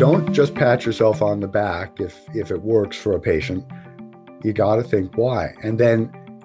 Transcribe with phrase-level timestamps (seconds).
[0.00, 3.62] don't just pat yourself on the back if if it works for a patient.
[4.42, 5.52] You got to think why.
[5.62, 6.04] And then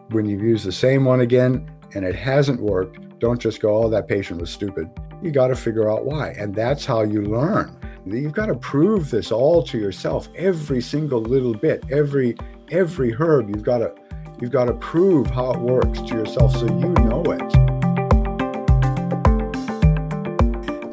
[0.10, 3.90] when you use the same one again and it hasn't worked, don't just go, "Oh,
[3.92, 4.90] that patient was stupid."
[5.22, 6.32] You got to figure out why.
[6.32, 7.80] And that's how you learn.
[8.06, 12.36] You've got to prove this all to yourself, every single little bit, every
[12.72, 13.48] every herb.
[13.50, 13.96] You've got to
[14.42, 17.56] you've got to prove how it works to yourself so you know it.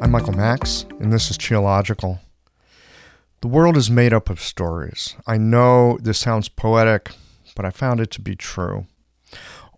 [0.01, 2.19] I'm Michael Max, and this is Qiological.
[3.43, 5.17] The world is made up of stories.
[5.27, 7.11] I know this sounds poetic,
[7.57, 8.87] but I found it to be true.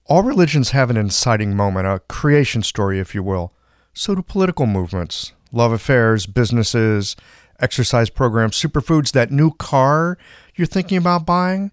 [0.06, 3.54] All religions have an inciting moment, a creation story, if you will.
[3.92, 7.16] So do political movements, love affairs, businesses,
[7.60, 10.20] exercise programs, superfoods, that new car
[10.54, 11.72] you're thinking about buying,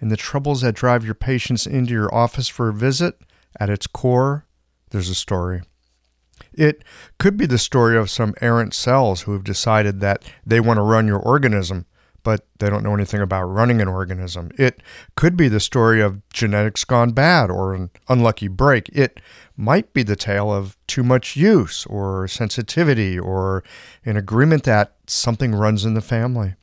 [0.00, 3.20] and the troubles that drive your patients into your office for a visit.
[3.60, 4.46] At its core,
[4.92, 5.60] there's a story.
[6.52, 6.84] It
[7.18, 10.82] could be the story of some errant cells who have decided that they want to
[10.82, 11.86] run your organism,
[12.22, 14.50] but they don't know anything about running an organism.
[14.56, 14.82] It
[15.14, 18.88] could be the story of genetics gone bad or an unlucky break.
[18.90, 19.20] It
[19.56, 23.62] might be the tale of too much use or sensitivity or
[24.04, 26.54] an agreement that something runs in the family.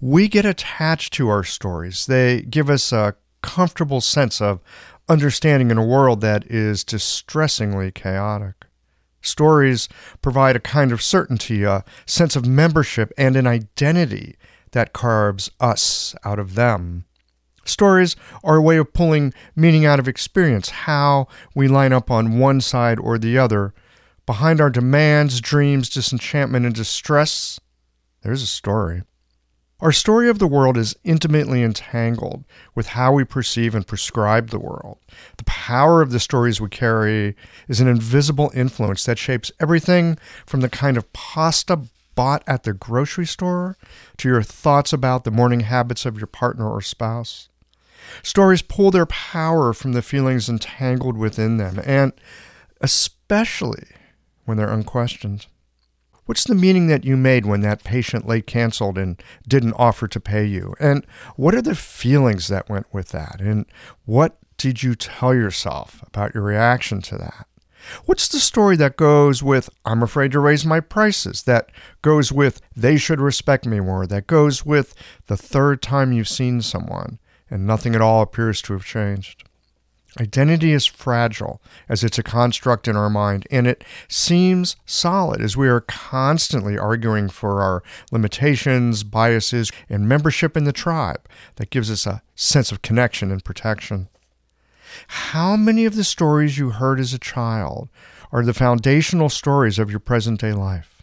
[0.00, 2.06] We get attached to our stories.
[2.06, 4.60] They give us a comfortable sense of
[5.08, 8.63] understanding in a world that is distressingly chaotic.
[9.24, 9.88] Stories
[10.22, 14.36] provide a kind of certainty, a sense of membership, and an identity
[14.72, 17.04] that carves us out of them.
[17.64, 22.38] Stories are a way of pulling meaning out of experience, how we line up on
[22.38, 23.72] one side or the other.
[24.26, 27.58] Behind our demands, dreams, disenchantment, and distress,
[28.22, 29.02] there's a story.
[29.80, 32.44] Our story of the world is intimately entangled
[32.74, 34.98] with how we perceive and prescribe the world.
[35.36, 37.36] The power of the stories we carry
[37.68, 41.80] is an invisible influence that shapes everything from the kind of pasta
[42.14, 43.76] bought at the grocery store
[44.18, 47.48] to your thoughts about the morning habits of your partner or spouse.
[48.22, 52.12] Stories pull their power from the feelings entangled within them, and
[52.80, 53.88] especially
[54.44, 55.46] when they're unquestioned.
[56.26, 60.20] What's the meaning that you made when that patient late canceled and didn't offer to
[60.20, 60.74] pay you?
[60.80, 63.40] And what are the feelings that went with that?
[63.40, 63.66] And
[64.06, 67.46] what did you tell yourself about your reaction to that?
[68.06, 71.70] What's the story that goes with, I'm afraid to raise my prices, that
[72.00, 74.94] goes with, they should respect me more, that goes with
[75.26, 77.18] the third time you've seen someone
[77.50, 79.44] and nothing at all appears to have changed?
[80.20, 85.56] Identity is fragile as it's a construct in our mind, and it seems solid as
[85.56, 87.82] we are constantly arguing for our
[88.12, 93.44] limitations, biases, and membership in the tribe that gives us a sense of connection and
[93.44, 94.08] protection.
[95.08, 97.88] How many of the stories you heard as a child
[98.30, 101.02] are the foundational stories of your present day life?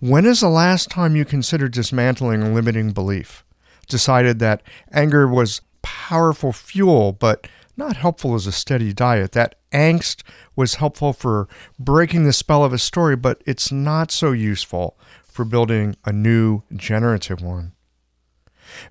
[0.00, 3.44] When is the last time you considered dismantling a limiting belief?
[3.88, 7.46] Decided that anger was powerful fuel, but
[7.78, 9.32] not helpful as a steady diet.
[9.32, 10.22] That angst
[10.56, 15.44] was helpful for breaking the spell of a story, but it's not so useful for
[15.44, 17.72] building a new generative one.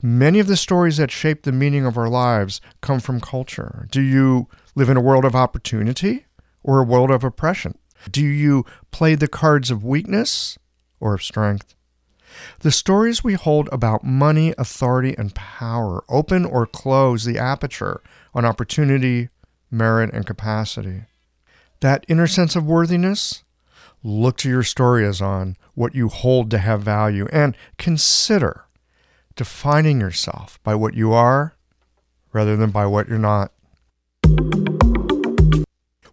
[0.01, 3.87] Many of the stories that shape the meaning of our lives come from culture.
[3.91, 6.25] Do you live in a world of opportunity
[6.63, 7.77] or a world of oppression?
[8.09, 10.57] Do you play the cards of weakness
[10.99, 11.75] or of strength?
[12.59, 18.01] The stories we hold about money, authority, and power open or close the aperture
[18.37, 19.29] on opportunity,
[19.71, 21.01] merit, and capacity.
[21.79, 23.43] That inner sense of worthiness,
[24.03, 28.65] look to your story as on what you hold to have value and consider
[29.35, 31.55] defining yourself by what you are
[32.31, 33.51] rather than by what you're not.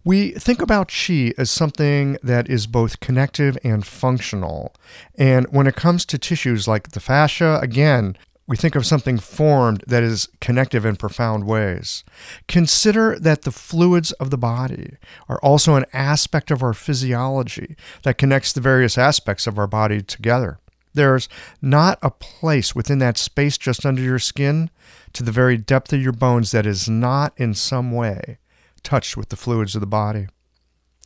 [0.03, 4.75] We think about chi as something that is both connective and functional.
[5.15, 8.17] And when it comes to tissues like the fascia, again,
[8.47, 12.05] we think of something formed that is connective in profound ways.
[12.47, 14.97] Consider that the fluids of the body
[15.29, 20.03] are also an aspect of our physiology that connects the various aspects of our body
[20.03, 20.59] together.
[20.93, 21.29] There's
[21.61, 24.71] not a place within that space just under your skin
[25.15, 28.39] to the very depth of your bones that is not in some way
[28.83, 30.27] touched with the fluids of the body.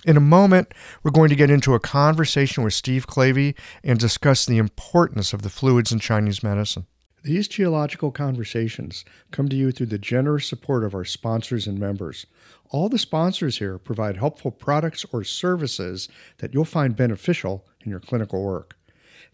[0.05, 4.45] In a moment, we're going to get into a conversation with Steve Clavey and discuss
[4.45, 6.87] the importance of the fluids in Chinese medicine.
[7.29, 12.25] These Qiological conversations come to you through the generous support of our sponsors and members.
[12.71, 16.09] All the sponsors here provide helpful products or services
[16.39, 18.79] that you'll find beneficial in your clinical work.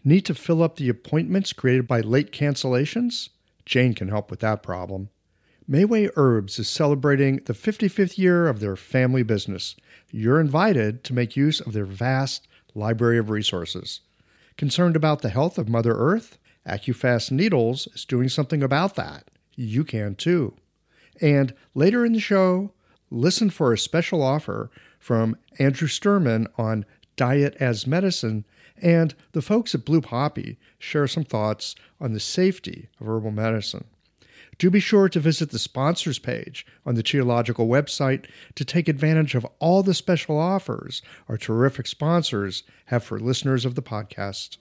[0.02, 3.28] Need to fill up the appointments created by late cancellations?
[3.64, 5.10] Jane can help with that problem.
[5.70, 9.76] Mayway Herbs is celebrating the 55th year of their family business.
[10.10, 14.00] You're invited to make use of their vast library of resources.
[14.56, 16.38] Concerned about the health of Mother Earth?
[16.66, 19.28] AcuFast Needles is doing something about that.
[19.54, 20.54] You can too.
[21.20, 22.72] And later in the show,
[23.10, 26.84] listen for a special offer from Andrew Sturman on
[27.16, 28.44] diet as medicine,
[28.80, 33.84] and the folks at Blue Poppy share some thoughts on the safety of herbal medicine.
[34.58, 39.34] Do be sure to visit the sponsors page on the Qiological website to take advantage
[39.34, 44.58] of all the special offers our terrific sponsors have for listeners of the podcast.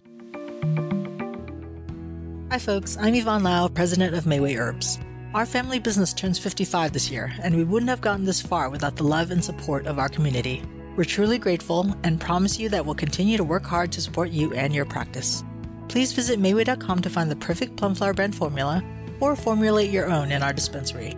[2.54, 2.98] Hi, folks.
[2.98, 5.00] I'm Yvonne Lau, president of Mayway Herbs.
[5.34, 8.96] Our family business turns 55 this year, and we wouldn't have gotten this far without
[8.96, 10.62] the love and support of our community.
[10.96, 14.54] We're truly grateful and promise you that we'll continue to work hard to support you
[14.54, 15.44] and your practice.
[15.88, 18.84] Please visit Mayway.com to find the perfect plum flower brand formula
[19.20, 21.18] or formulate your own in our dispensary.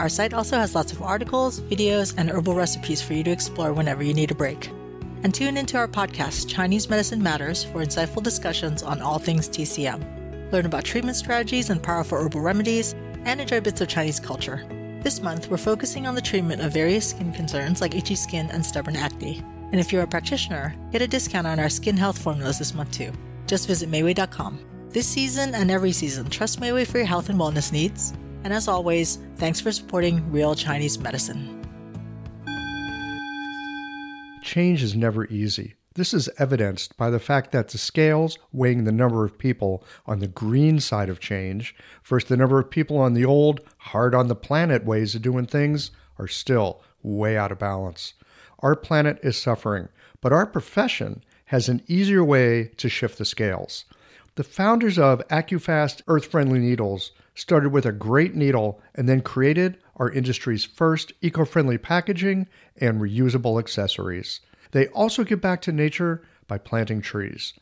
[0.00, 3.72] Our site also has lots of articles, videos, and herbal recipes for you to explore
[3.72, 4.68] whenever you need a break.
[5.22, 10.25] And tune into our podcast, Chinese Medicine Matters, for insightful discussions on all things TCM.
[10.52, 12.94] Learn about treatment strategies and powerful herbal remedies,
[13.24, 14.64] and enjoy bits of Chinese culture.
[15.02, 18.64] This month, we're focusing on the treatment of various skin concerns like itchy skin and
[18.64, 19.42] stubborn acne.
[19.70, 22.90] And if you're a practitioner, get a discount on our skin health formulas this month
[22.92, 23.12] too.
[23.46, 24.58] Just visit Mayway.com.
[24.90, 28.14] This season and every season, trust Mayway for your health and wellness needs.
[28.42, 31.62] And as always, thanks for supporting real Chinese medicine.
[34.42, 35.75] Change is never easy.
[35.96, 40.18] This is evidenced by the fact that the scales weighing the number of people on
[40.18, 44.28] the green side of change versus the number of people on the old, hard on
[44.28, 48.12] the planet ways of doing things are still way out of balance.
[48.58, 49.88] Our planet is suffering,
[50.20, 53.86] but our profession has an easier way to shift the scales.
[54.34, 59.78] The founders of AcuFast Earth Friendly Needles started with a great needle and then created
[59.96, 64.40] our industry's first eco friendly packaging and reusable accessories.
[64.76, 67.54] They also give back to nature by planting trees.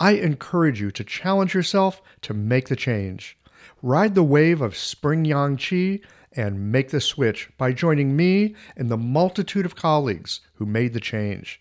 [0.00, 3.38] I encourage you to challenge yourself to make the change.
[3.82, 6.00] Ride the wave of spring yang qi
[6.32, 10.98] and make the switch by joining me and the multitude of colleagues who made the
[10.98, 11.60] change.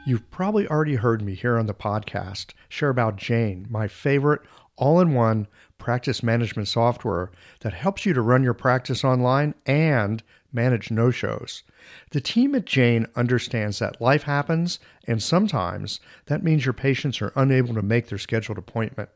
[0.08, 4.42] You've probably already heard me here on the podcast share about Jane, my favorite
[4.78, 5.48] all in one
[5.78, 10.24] practice management software that helps you to run your practice online and
[10.54, 11.64] manage no shows.
[12.12, 17.34] The team at Jane understands that life happens, and sometimes that means your patients are
[17.36, 19.10] unable to make their scheduled appointment.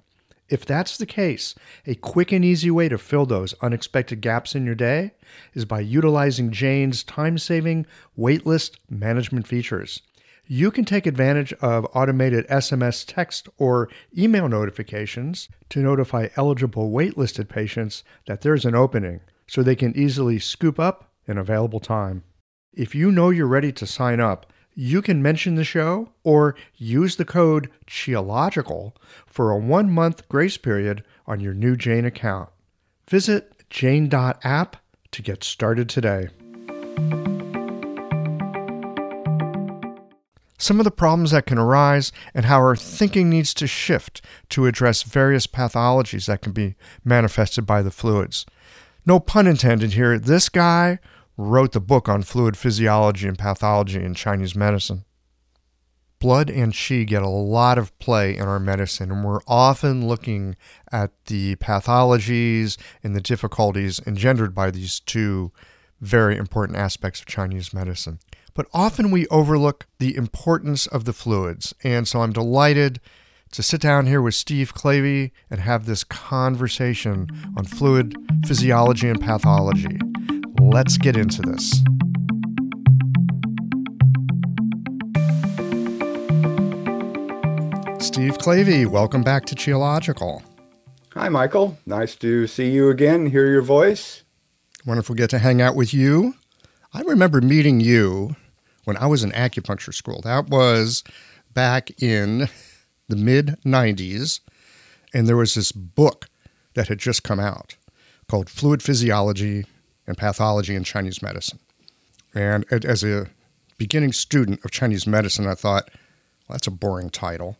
[0.50, 1.54] If that's the case,
[1.86, 5.12] a quick and easy way to fill those unexpected gaps in your day
[5.54, 7.86] is by utilizing Jane's time saving
[8.18, 10.02] waitlist management features.
[10.48, 13.88] You can take advantage of automated SMS text or
[14.18, 20.40] email notifications to notify eligible waitlisted patients that there's an opening so they can easily
[20.40, 22.24] scoop up an available time.
[22.74, 27.16] If you know you're ready to sign up, you can mention the show or use
[27.16, 28.94] the code QIOLOGICAL
[29.26, 32.50] for a one month grace period on your new Jane account.
[33.08, 34.78] Visit jane.app
[35.12, 36.30] to get started today.
[40.58, 44.66] Some of the problems that can arise and how our thinking needs to shift to
[44.66, 48.46] address various pathologies that can be manifested by the fluids.
[49.06, 50.20] No pun intended here.
[50.20, 51.00] This guy
[51.40, 55.06] wrote the book on fluid physiology and pathology in Chinese medicine.
[56.20, 60.58] Blood and qi get a lot of play in our medicine, and we're often looking
[60.92, 65.54] at the pathologies and the difficulties engendered by these two
[66.02, 68.20] very important aspects of Chinese medicine.
[68.54, 73.00] But often we overlook the importance of the fluids, and so I'm delighted
[73.54, 79.22] to sit down here with Steve Clavey and have this conversation on fluid physiology and
[79.22, 80.00] pathology.
[80.60, 81.72] Let's get into this.
[88.06, 90.42] Steve Clavey, welcome back to Qiological.
[91.14, 91.78] Hi, Michael.
[91.86, 94.24] Nice to see you again, hear your voice.
[94.86, 96.36] Wonderful to get to hang out with you.
[96.94, 98.36] I remember meeting you
[98.84, 100.20] when I was in acupuncture school.
[100.24, 101.06] That was
[101.54, 102.50] back in
[103.08, 104.42] the mid 90s,
[105.14, 106.28] and there was this book
[106.74, 107.78] that had just come out
[108.28, 109.66] called Fluid Physiology
[110.10, 111.60] and Pathology in Chinese Medicine.
[112.34, 113.28] And as a
[113.78, 115.90] beginning student of Chinese medicine, I thought,
[116.48, 117.58] well, that's a boring title.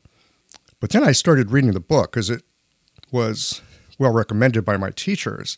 [0.80, 2.42] But then I started reading the book because it
[3.12, 3.62] was
[4.00, 5.58] well recommended by my teachers.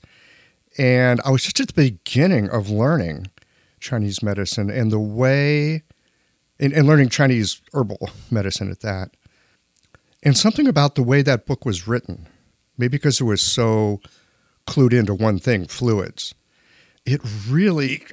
[0.77, 3.27] And I was just at the beginning of learning
[3.79, 5.83] Chinese medicine and the way
[6.59, 9.11] and, and learning Chinese herbal medicine at that.
[10.23, 12.27] And something about the way that book was written,
[12.77, 14.01] maybe because it was so
[14.67, 16.35] clued into one thing, fluids,
[17.05, 18.05] it really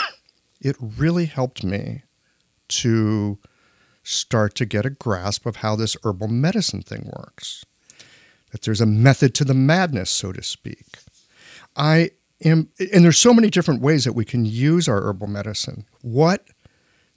[0.60, 2.02] it really helped me
[2.68, 3.38] to
[4.02, 7.64] start to get a grasp of how this herbal medicine thing works.
[8.52, 10.98] That there's a method to the madness, so to speak.
[11.76, 12.10] I
[12.42, 15.84] am, and there's so many different ways that we can use our herbal medicine.
[16.00, 16.46] What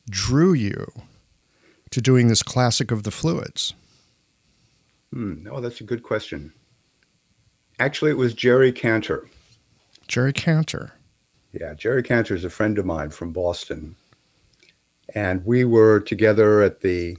[0.10, 0.86] drew you
[1.92, 3.74] to doing this classic of the fluids?
[5.14, 5.48] Hmm.
[5.50, 6.54] Oh, that's a good question.
[7.80, 9.28] Actually, it was Jerry Kantor.
[10.08, 10.92] Jerry Kantor.
[11.54, 13.96] Yeah, Jerry Kantor is a friend of mine from Boston.
[15.14, 17.18] And we were together at the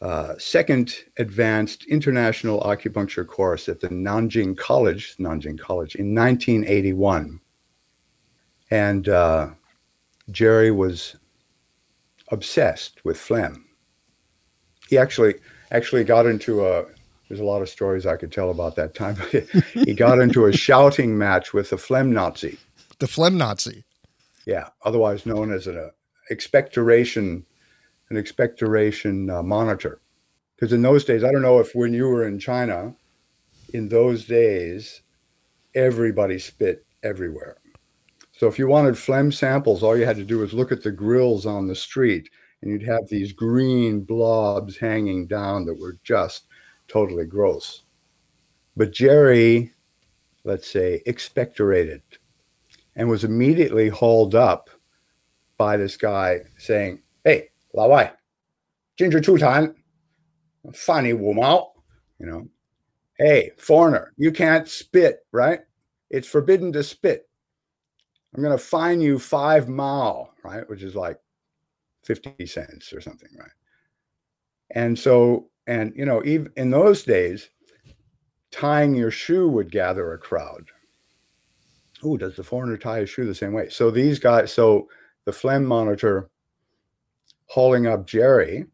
[0.00, 7.40] uh, second advanced international acupuncture course at the Nanjing College, Nanjing College, in 1981.
[8.70, 9.50] And uh,
[10.30, 11.16] Jerry was
[12.28, 13.64] obsessed with phlegm.
[14.88, 15.34] He actually
[15.70, 16.84] actually got into a
[17.28, 19.16] there's a lot of stories I could tell about that time.
[19.74, 22.58] he got into a shouting match with the phlegm Nazi.
[22.98, 23.84] The phlegm Nazi.
[24.46, 25.90] Yeah, otherwise known as an uh,
[26.30, 27.44] expectoration,
[28.10, 30.00] an expectoration uh, monitor.
[30.56, 32.94] Because in those days, I don't know if when you were in China,
[33.72, 35.02] in those days,
[35.74, 37.58] everybody spit everywhere.
[38.32, 40.90] So if you wanted phlegm samples, all you had to do was look at the
[40.90, 42.28] grills on the street,
[42.62, 46.46] and you'd have these green blobs hanging down that were just
[46.88, 47.82] totally gross.
[48.76, 49.72] But Jerry,
[50.44, 52.02] let's say, expectorated
[52.98, 54.68] and was immediately hauled up
[55.56, 58.12] by this guy saying, Hey, Lao Wai,
[58.98, 59.74] Ginger Chutan,
[60.74, 61.72] funny Wu Mao,
[62.18, 62.46] you know,
[63.18, 65.60] hey, foreigner, you can't spit, right?
[66.10, 67.28] It's forbidden to spit.
[68.34, 70.68] I'm going to fine you five mao, right?
[70.68, 71.18] Which is like
[72.04, 73.50] 50 cents or something, right?
[74.70, 77.50] And so and, you know, even in those days,
[78.50, 80.70] tying your shoe would gather a crowd.
[82.02, 83.68] Oh, does the foreigner tie his shoe the same way?
[83.68, 84.88] So these guys, so
[85.24, 86.30] the phlegm monitor
[87.46, 88.66] hauling up Jerry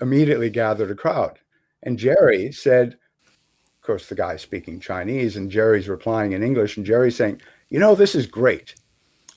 [0.00, 1.38] immediately gathered a crowd.
[1.82, 6.86] And Jerry said, of course, the guy speaking Chinese, and Jerry's replying in English, and
[6.86, 8.76] Jerry's saying, You know, this is great.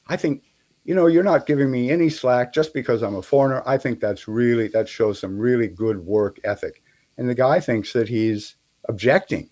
[0.08, 0.44] I think
[0.86, 3.64] you know, you're not giving me any slack just because I'm a foreigner.
[3.66, 6.84] I think that's really, that shows some really good work ethic.
[7.18, 8.56] And the guy thinks that he's
[8.88, 9.50] objecting.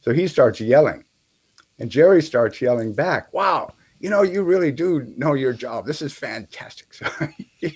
[0.00, 1.04] So he starts yelling.
[1.80, 5.86] And Jerry starts yelling back, Wow, you know, you really do know your job.
[5.86, 6.94] This is fantastic.
[6.94, 7.06] So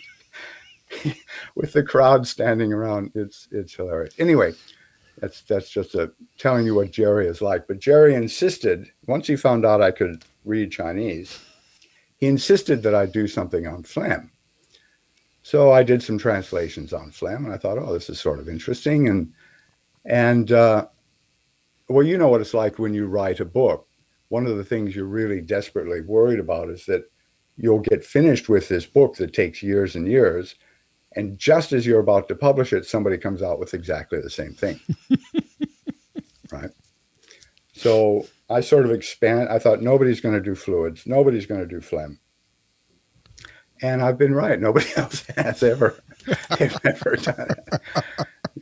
[1.54, 4.14] with the crowd standing around, it's it's hilarious.
[4.18, 4.54] Anyway,
[5.18, 7.66] that's that's just a telling you what Jerry is like.
[7.66, 11.40] But Jerry insisted once he found out I could read Chinese
[12.24, 14.30] he insisted that I do something on phlegm.
[15.42, 18.48] So I did some translations on phlegm, and I thought, oh, this is sort of
[18.48, 19.08] interesting.
[19.08, 19.32] And
[20.06, 20.86] and uh,
[21.88, 23.86] well, you know what it's like when you write a book.
[24.28, 27.04] One of the things you're really desperately worried about is that
[27.56, 30.54] you'll get finished with this book that takes years and years,
[31.16, 34.52] and just as you're about to publish it, somebody comes out with exactly the same
[34.52, 34.80] thing.
[36.52, 36.70] right.
[37.72, 39.48] So I sort of expand.
[39.48, 42.18] I thought nobody's going to do fluids, nobody's going to do phlegm,
[43.82, 44.60] and I've been right.
[44.60, 45.96] Nobody else has ever,
[46.58, 47.82] ever done it.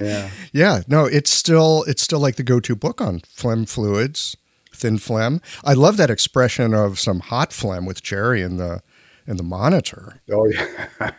[0.01, 0.81] Yeah, yeah.
[0.89, 4.37] No, it's still it's still like the go-to book on phlegm fluids,
[4.83, 5.41] thin phlegm.
[5.65, 8.83] I love that expression of some hot phlegm with Jerry in the
[9.27, 10.21] in the monitor.
[10.31, 11.11] Oh yeah.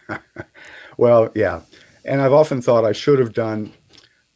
[0.97, 1.61] well, yeah,
[2.05, 3.73] and I've often thought I should have done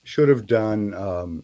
[0.04, 1.44] should have done um,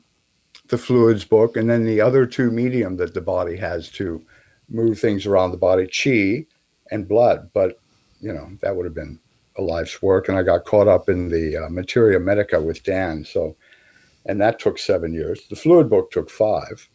[0.70, 4.24] the fluids book, and then the other two medium that the body has to
[4.70, 6.46] move things around the body, chi
[6.90, 7.50] and blood.
[7.54, 7.80] But
[8.22, 9.20] you know that would have been
[9.58, 13.26] a life's work, and I got caught up in the uh, materia medica with Dan.
[13.26, 13.56] So,
[14.26, 15.48] and that took seven years.
[15.50, 16.90] The fluid book took five,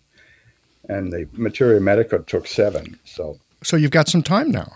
[0.88, 2.99] and the materia medica took seven.
[3.04, 4.73] So, so you've got some time now.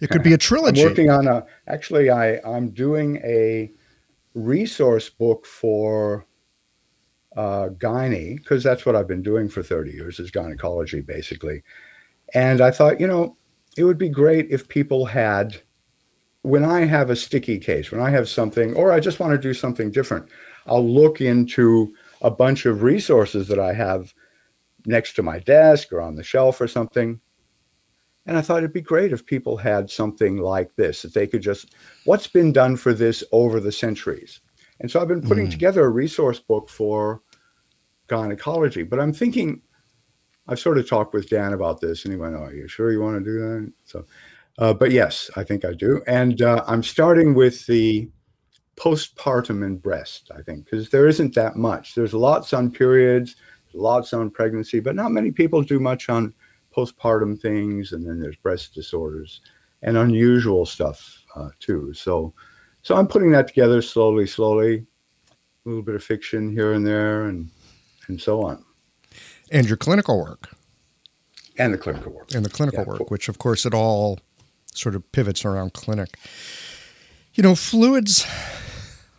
[0.00, 0.82] It could be a trilogy.
[0.82, 1.44] I'm working on a.
[1.66, 3.72] Actually, I I'm doing a
[4.34, 6.24] resource book for
[7.36, 11.62] uh, gyne, because that's what I've been doing for 30 years, is gynecology, basically.
[12.34, 13.36] And I thought, you know,
[13.76, 15.62] it would be great if people had,
[16.42, 19.38] when I have a sticky case, when I have something, or I just want to
[19.38, 20.28] do something different,
[20.66, 24.12] I'll look into a bunch of resources that I have
[24.86, 27.20] next to my desk or on the shelf or something.
[28.26, 31.42] And I thought it'd be great if people had something like this, that they could
[31.42, 34.40] just, what's been done for this over the centuries?
[34.80, 35.50] And so I've been putting mm.
[35.50, 37.22] together a resource book for
[38.06, 38.82] gynecology.
[38.82, 39.62] But I'm thinking,
[40.46, 42.92] I've sort of talked with Dan about this, and he went, "Oh, are you sure
[42.92, 44.04] you want to do that?" So
[44.58, 46.02] Uh, but yes, I think I do.
[46.06, 48.10] And uh, I'm starting with the
[48.76, 51.94] postpartum and breast, I think, because there isn't that much.
[51.94, 53.36] There's lots on periods,
[53.74, 56.32] lots on pregnancy, but not many people do much on
[56.76, 57.92] postpartum things.
[57.92, 59.40] And then there's breast disorders
[59.82, 61.92] and unusual stuff uh, too.
[61.94, 62.32] So,
[62.82, 64.86] so I'm putting that together slowly, slowly,
[65.64, 67.50] a little bit of fiction here and there, and
[68.08, 68.64] and so on.
[69.50, 70.48] And your clinical work.
[71.58, 72.34] And the clinical work.
[72.34, 73.06] And the clinical yeah, work, cool.
[73.08, 74.18] which of course it all
[74.74, 76.18] sort of pivots around clinic.
[77.34, 78.26] You know, fluids,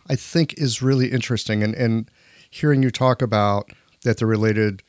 [0.08, 1.62] I think, is really interesting.
[1.62, 2.10] And, and
[2.50, 3.70] hearing you talk about
[4.02, 4.82] that they're related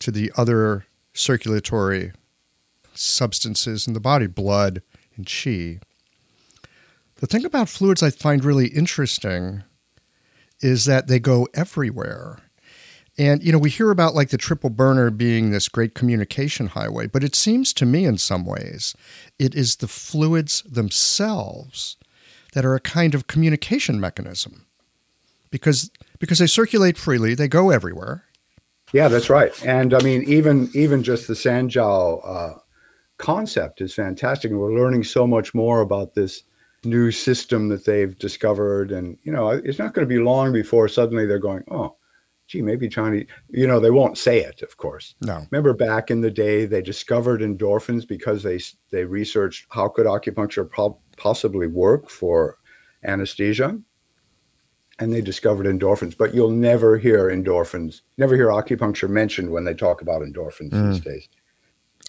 [0.00, 2.12] to the other circulatory
[2.94, 4.82] substances in the body, blood
[5.16, 5.80] and chi.
[7.16, 9.62] The thing about fluids I find really interesting
[10.60, 12.38] is that they go everywhere.
[13.18, 17.06] And, you know, we hear about like the triple burner being this great communication highway,
[17.06, 18.94] but it seems to me in some ways
[19.38, 21.96] it is the fluids themselves
[22.54, 24.66] that are a kind of communication mechanism
[25.50, 28.24] because because they circulate freely, they go everywhere.
[28.92, 29.52] Yeah, that's right.
[29.64, 32.58] And I mean, even even just the Sanjiao uh,
[33.16, 36.42] concept is fantastic, and we're learning so much more about this
[36.84, 38.90] new system that they've discovered.
[38.92, 41.96] And you know, it's not going to be long before suddenly they're going, oh,
[42.46, 45.14] gee, maybe Chinese, you know, they won't say it, of course.
[45.22, 45.46] No.
[45.50, 50.70] Remember back in the day, they discovered endorphins because they they researched how could acupuncture
[50.70, 52.58] po- possibly work for
[53.04, 53.78] anesthesia,
[55.02, 56.16] and they discovered endorphins.
[56.16, 60.92] But you'll never hear endorphins, never hear acupuncture mentioned when they talk about endorphins mm.
[60.92, 61.28] these days.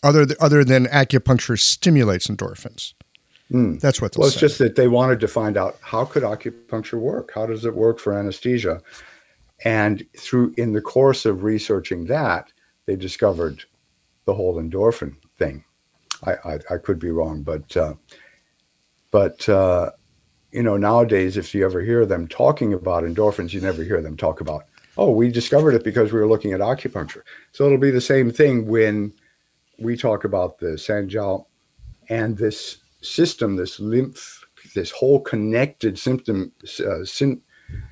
[0.04, 2.94] Other th- other than acupuncture stimulates endorphins.
[3.52, 3.80] Mm.
[3.80, 4.16] That's what.
[4.16, 4.42] Well, it's say.
[4.42, 7.32] just that they wanted to find out how could acupuncture work.
[7.34, 8.82] How does it work for anesthesia?
[9.66, 12.52] And through in the course of researching that,
[12.86, 13.64] they discovered
[14.26, 15.64] the whole endorphin thing.
[16.26, 17.96] I, I, I could be wrong, but uh,
[19.10, 19.91] but uh,
[20.54, 24.18] you know nowadays, if you ever hear them talking about endorphins, you never hear them
[24.18, 24.66] talk about
[24.98, 27.22] oh we discovered it because we were looking at acupuncture.
[27.52, 29.13] So it'll be the same thing when
[29.80, 31.46] we talk about the Sanjiao
[32.10, 37.04] and this system, this lymph, this whole connected symptom uh,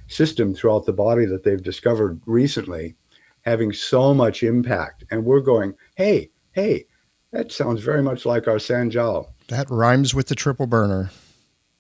[0.08, 2.96] system throughout the body that they've discovered recently
[3.42, 5.04] having so much impact.
[5.10, 6.86] And we're going, hey, hey,
[7.32, 9.28] that sounds very much like our Sanjiao.
[9.48, 11.12] That rhymes with the triple burner.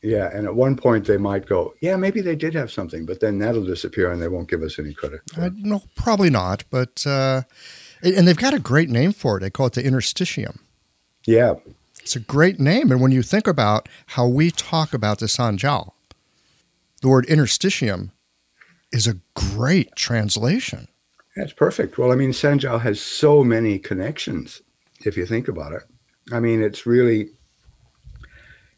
[0.03, 3.19] Yeah, and at one point they might go, yeah, maybe they did have something, but
[3.19, 5.21] then that'll disappear and they won't give us any credit.
[5.37, 6.63] Uh, no, probably not.
[6.71, 7.43] But uh,
[8.01, 9.41] and they've got a great name for it.
[9.41, 10.59] They call it the interstitium.
[11.25, 11.53] Yeah,
[11.99, 12.91] it's a great name.
[12.91, 15.91] And when you think about how we talk about the Sanjiao,
[17.01, 18.09] the word interstitium
[18.91, 20.87] is a great translation.
[21.35, 21.97] That's perfect.
[21.97, 24.61] Well, I mean, Sanjiao has so many connections
[25.05, 25.83] if you think about it.
[26.31, 27.29] I mean, it's really,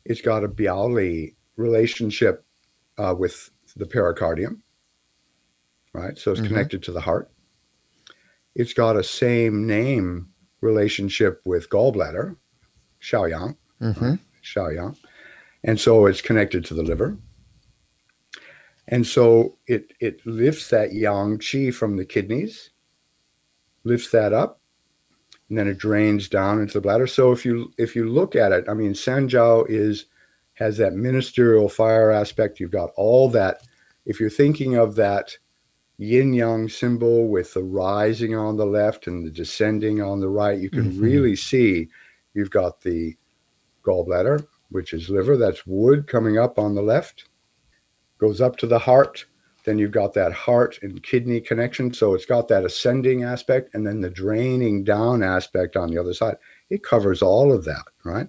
[0.06, 2.46] it's got a Biaoli relationship
[2.98, 4.62] uh, with the pericardium,
[5.94, 6.18] right?
[6.18, 6.50] So it's mm-hmm.
[6.50, 7.30] connected to the heart.
[8.56, 10.30] It's got a same name
[10.62, 12.36] relationship with gallbladder,
[13.02, 14.06] Shaoyang, mm-hmm.
[14.06, 14.20] right?
[14.44, 14.98] Shaoyang.
[15.64, 17.18] And so it's connected to the liver.
[18.88, 22.72] And so it it lifts that yang qi from the kidneys,
[23.86, 24.60] lifts that up,
[25.54, 27.06] and then it drains down into the bladder.
[27.06, 30.06] So if you if you look at it, I mean, Sanjiao is
[30.56, 32.60] has that ministerial fire aspect.
[32.60, 33.62] You've got all that.
[34.08, 35.38] If you're thinking of that
[36.00, 40.60] yin yang symbol with the rising on the left and the descending on the right,
[40.60, 41.02] you can mm-hmm.
[41.02, 41.88] really see
[42.34, 43.16] you've got the
[43.86, 47.26] gallbladder, which is liver, that's wood coming up on the left
[48.18, 49.26] goes up to the heart.
[49.66, 51.94] Then you've got that heart and kidney connection.
[51.94, 56.14] So it's got that ascending aspect and then the draining down aspect on the other
[56.14, 56.36] side.
[56.70, 58.28] It covers all of that, right?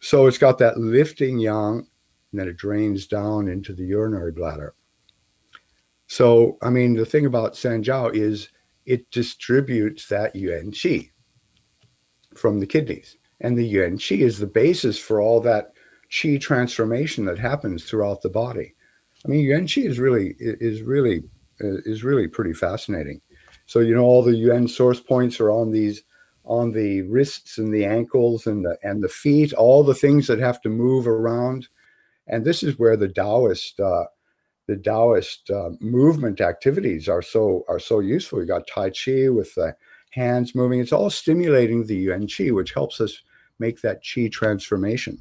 [0.00, 1.86] So it's got that lifting yang
[2.32, 4.74] and then it drains down into the urinary bladder.
[6.06, 8.48] So, I mean, the thing about Sanjiao is
[8.86, 11.10] it distributes that yuan qi
[12.34, 13.16] from the kidneys.
[13.40, 15.72] And the yuan qi is the basis for all that
[16.10, 18.74] qi transformation that happens throughout the body.
[19.24, 21.22] I mean, Yuan Qi is really is really
[21.58, 23.20] is really pretty fascinating.
[23.66, 26.02] So you know, all the Yuan source points are on these
[26.44, 30.38] on the wrists and the ankles and the and the feet, all the things that
[30.38, 31.68] have to move around.
[32.26, 34.04] And this is where the Taoist uh,
[34.66, 38.40] the Taoist uh, movement activities are so are so useful.
[38.40, 39.76] You got Tai Chi with the
[40.10, 40.80] hands moving.
[40.80, 43.22] It's all stimulating the Yuan Qi, which helps us
[43.58, 45.18] make that Qi transformation.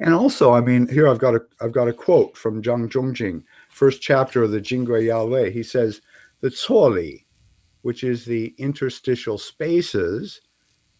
[0.00, 3.44] And also, I mean, here I've got a I've got a quote from Zhang Zhongjing,
[3.70, 6.00] first chapter of the Jingui Yao He says,
[6.40, 7.24] the Couli,
[7.82, 10.40] which is the interstitial spaces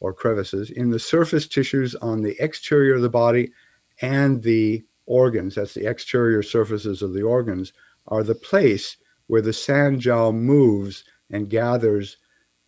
[0.00, 3.52] or crevices in the surface tissues on the exterior of the body
[4.00, 7.72] and the organs, that's the exterior surfaces of the organs,
[8.08, 12.16] are the place where the sanjiao moves and gathers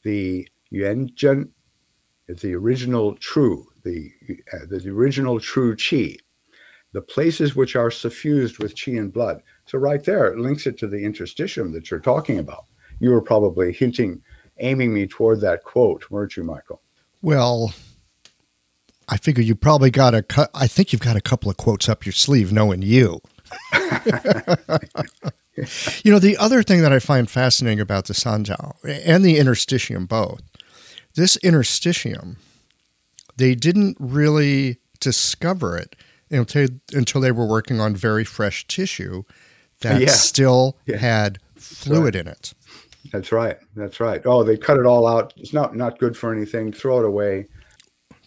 [0.03, 1.49] the yuanzhen,
[2.29, 4.11] the original true, the,
[4.53, 6.17] uh, the original true qi,
[6.93, 9.43] the places which are suffused with qi and blood.
[9.67, 12.67] So right there, it links it to the interstitium that you're talking about.
[13.01, 14.23] You were probably hinting,
[14.59, 16.81] aiming me toward that quote, weren't you, Michael?
[17.23, 17.73] Well,
[19.09, 20.23] I figure you probably got a.
[20.23, 23.21] Cu- I think you've got a couple of quotes up your sleeve, knowing you.
[26.03, 30.09] you know, the other thing that I find fascinating about the Sanjiao and the interstitium
[30.09, 30.43] both,
[31.15, 32.37] this interstitium,
[33.37, 35.97] they didn't really discover it
[36.31, 39.25] until, until they were working on very fresh tissue
[39.81, 40.09] that yeah.
[40.09, 40.97] still yeah.
[40.97, 42.27] had fluid right.
[42.27, 42.55] in it.
[43.13, 43.59] That's right.
[43.77, 44.23] That's right.
[44.25, 45.35] Oh, they cut it all out.
[45.37, 46.73] It's not not good for anything.
[46.73, 47.47] Throw it away.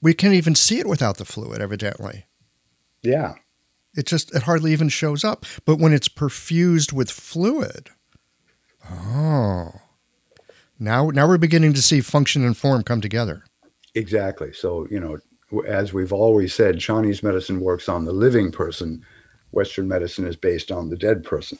[0.02, 2.26] We can't even see it without the fluid, evidently.
[3.02, 3.36] Yeah.
[3.96, 5.46] It just it hardly even shows up.
[5.66, 7.90] But when it's perfused with fluid,
[8.90, 9.72] oh,
[10.80, 13.44] now now we're beginning to see function and form come together.
[13.98, 14.54] Exactly.
[14.54, 15.18] So you know,
[15.66, 19.04] as we've always said, Chinese medicine works on the living person.
[19.52, 21.58] Western medicine is based on the dead person.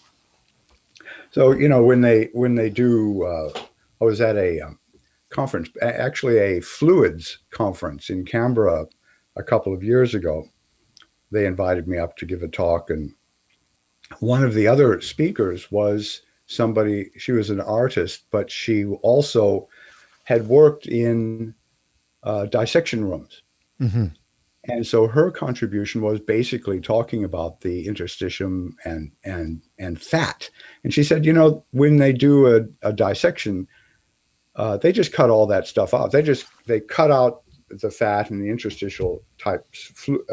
[1.32, 3.50] So you know when they when they do, uh,
[4.02, 4.78] I was at a um,
[5.30, 8.86] conference, actually a fluids conference in Canberra
[9.36, 10.48] a couple of years ago.
[11.32, 13.14] They invited me up to give a talk, and
[14.20, 17.10] one of the other speakers was somebody.
[17.18, 19.68] She was an artist, but she also
[20.26, 21.56] had worked in
[22.28, 23.42] uh, dissection rooms.
[23.82, 24.08] Mm-hmm.
[24.66, 30.50] And so her contribution was basically talking about the interstitium and and and fat.
[30.84, 33.66] And she said, you know, when they do a, a dissection,
[34.58, 36.12] uh, they just cut all that stuff out.
[36.12, 39.66] They just they cut out the fat and the interstitial type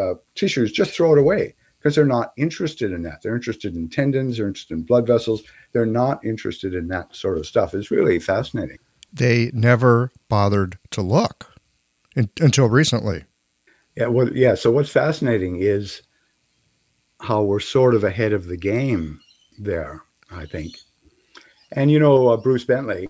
[0.00, 3.22] uh, tissues, just throw it away because they're not interested in that.
[3.22, 5.44] They're interested in tendons, they're interested in blood vessels.
[5.72, 7.72] They're not interested in that sort of stuff.
[7.72, 8.78] It's really fascinating.
[9.12, 11.53] They never bothered to look
[12.14, 13.24] in, until recently.
[13.96, 14.54] Yeah, well, yeah.
[14.54, 16.02] So what's fascinating is
[17.20, 19.20] how we're sort of ahead of the game
[19.58, 20.02] there.
[20.30, 20.74] I think,
[21.72, 23.06] and you know, uh, Bruce Bentley,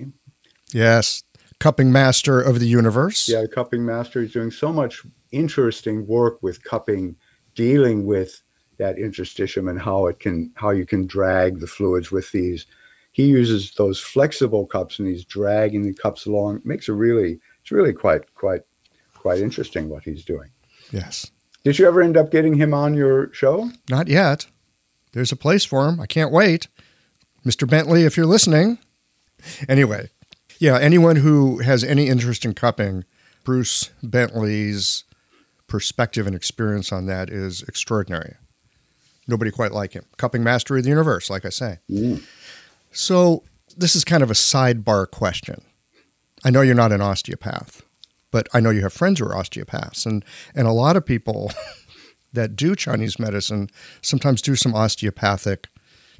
[0.74, 1.22] Yes.
[1.60, 3.28] Cupping master of the universe.
[3.28, 7.16] Yeah, cupping master is doing so much interesting work with cupping,
[7.54, 8.42] dealing with
[8.78, 12.66] that interstitium and how it can how you can drag the fluids with these.
[13.12, 16.56] He uses those flexible cups and he's dragging the cups along.
[16.56, 18.62] It makes a really it's really quite quite
[19.24, 20.50] quite interesting what he's doing.
[20.92, 21.30] Yes.
[21.64, 23.70] Did you ever end up getting him on your show?
[23.88, 24.46] Not yet.
[25.12, 25.98] There's a place for him.
[25.98, 26.68] I can't wait.
[27.42, 27.66] Mr.
[27.66, 28.78] Bentley, if you're listening.
[29.66, 30.10] Anyway,
[30.58, 33.04] yeah, anyone who has any interest in cupping,
[33.44, 35.04] Bruce Bentley's
[35.68, 38.34] perspective and experience on that is extraordinary.
[39.26, 40.04] Nobody quite like him.
[40.18, 41.78] Cupping master of the universe, like I say.
[41.90, 42.22] Mm.
[42.92, 43.42] So,
[43.74, 45.62] this is kind of a sidebar question.
[46.44, 47.83] I know you're not an osteopath,
[48.34, 50.04] but I know you have friends who are osteopaths.
[50.04, 50.24] And,
[50.56, 51.52] and a lot of people
[52.32, 53.70] that do Chinese medicine
[54.02, 55.68] sometimes do some osteopathic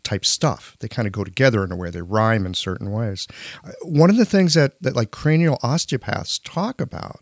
[0.05, 0.77] type stuff.
[0.79, 1.91] They kind of go together in a way.
[1.91, 3.27] They rhyme in certain ways.
[3.65, 7.19] Uh, one of the things that, that like cranial osteopaths talk about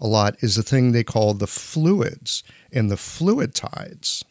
[0.00, 4.24] a lot is the thing they call the fluids and the fluid tides.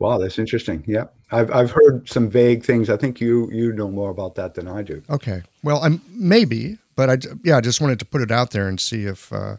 [0.00, 0.82] Wow, that's interesting.
[0.84, 2.88] Yeah, I've I've heard some vague things.
[2.88, 5.02] I think you you know more about that than I do.
[5.10, 8.66] Okay, well, I'm maybe, but I yeah, I just wanted to put it out there
[8.66, 9.58] and see if uh,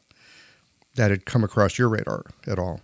[0.95, 2.81] that had come across your radar at all.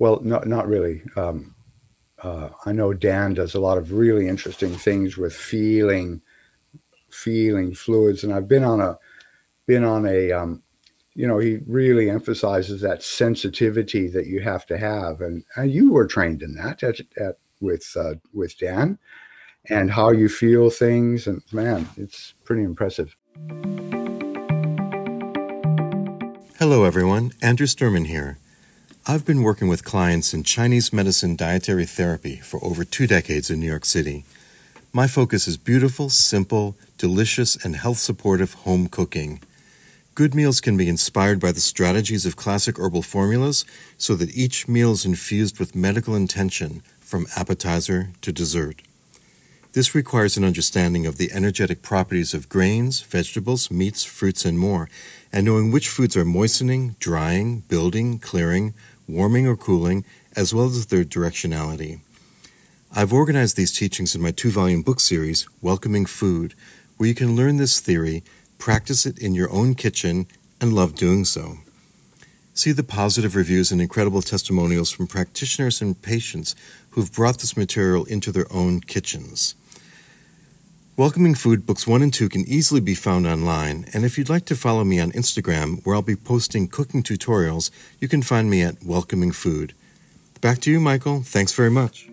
[0.00, 1.02] Well, not not really.
[1.14, 1.54] Um,
[2.20, 6.20] uh, I know Dan does a lot of really interesting things with feeling,
[7.10, 8.98] feeling fluids, and I've been on a,
[9.66, 10.64] been on a, um,
[11.14, 15.92] you know, he really emphasizes that sensitivity that you have to have, and, and you
[15.92, 18.98] were trained in that at, at with uh, with Dan,
[19.68, 23.16] and how you feel things, and man, it's pretty impressive.
[26.60, 27.32] Hello, everyone.
[27.40, 28.36] Andrew Sturman here.
[29.06, 33.60] I've been working with clients in Chinese medicine dietary therapy for over two decades in
[33.60, 34.26] New York City.
[34.92, 39.40] My focus is beautiful, simple, delicious, and health supportive home cooking.
[40.14, 43.64] Good meals can be inspired by the strategies of classic herbal formulas
[43.96, 48.82] so that each meal is infused with medical intention from appetizer to dessert.
[49.72, 54.88] This requires an understanding of the energetic properties of grains, vegetables, meats, fruits, and more,
[55.32, 58.74] and knowing which foods are moistening, drying, building, clearing,
[59.06, 60.04] warming or cooling,
[60.34, 62.00] as well as their directionality.
[62.92, 66.54] I've organized these teachings in my two volume book series, Welcoming Food,
[66.96, 68.24] where you can learn this theory,
[68.58, 70.26] practice it in your own kitchen,
[70.60, 71.58] and love doing so.
[72.54, 76.56] See the positive reviews and incredible testimonials from practitioners and patients
[76.90, 79.54] who've brought this material into their own kitchens.
[81.00, 84.44] Welcoming Food Books 1 and 2 can easily be found online, and if you'd like
[84.44, 88.60] to follow me on Instagram, where I'll be posting cooking tutorials, you can find me
[88.60, 89.72] at Welcoming Food.
[90.42, 91.22] Back to you, Michael.
[91.22, 92.06] Thanks very much.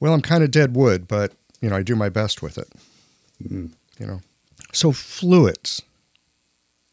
[0.00, 2.72] Well, I'm kind of dead wood, but you know, I do my best with it.
[3.40, 3.70] Mm.
[4.00, 4.20] You know,
[4.72, 5.82] so fluids.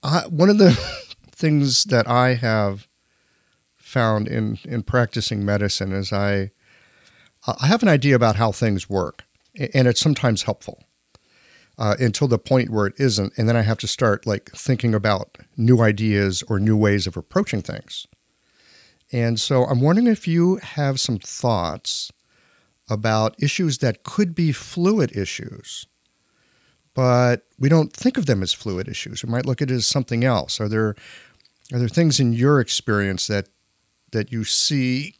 [0.03, 0.73] I, one of the
[1.31, 2.87] things that I have
[3.75, 6.51] found in in practicing medicine is I
[7.47, 9.23] I have an idea about how things work,
[9.73, 10.83] and it's sometimes helpful.
[11.77, 14.95] Uh, until the point where it isn't, and then I have to start like thinking
[14.95, 18.07] about new ideas or new ways of approaching things.
[19.11, 22.13] And so I'm wondering if you have some thoughts
[22.89, 25.85] about issues that could be fluid issues,
[26.93, 29.21] but we don't think of them as fluid issues.
[29.21, 30.61] We might look at it as something else.
[30.61, 30.95] Are there
[31.73, 33.49] are there things in your experience that
[34.11, 35.15] that you see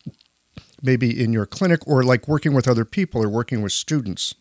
[0.81, 4.35] maybe in your clinic or like working with other people or working with students?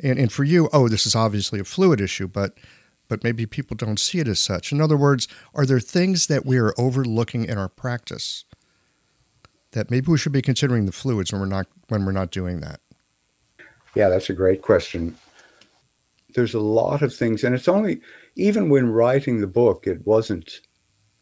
[0.00, 2.54] And and for you, oh, this is obviously a fluid issue, but
[3.08, 4.72] but maybe people don't see it as such.
[4.72, 8.44] In other words, are there things that we are overlooking in our practice
[9.72, 12.60] that maybe we should be considering the fluids when we're not when we're not doing
[12.60, 12.80] that?
[13.94, 15.16] Yeah, that's a great question.
[16.34, 18.00] There's a lot of things, and it's only
[18.34, 20.60] even when writing the book, it wasn't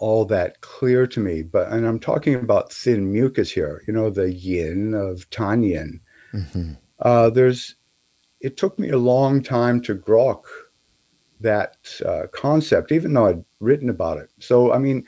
[0.05, 1.41] all that clear to me.
[1.41, 3.83] But and I'm talking about thin mucus here.
[3.87, 6.01] You know, the yin of Tanyin.
[6.35, 6.73] Mm-hmm.
[6.99, 7.77] Uh, there's.
[8.41, 10.43] It took me a long time to grok
[11.41, 14.29] that uh, concept, even though I'd written about it.
[14.41, 15.07] So I mean,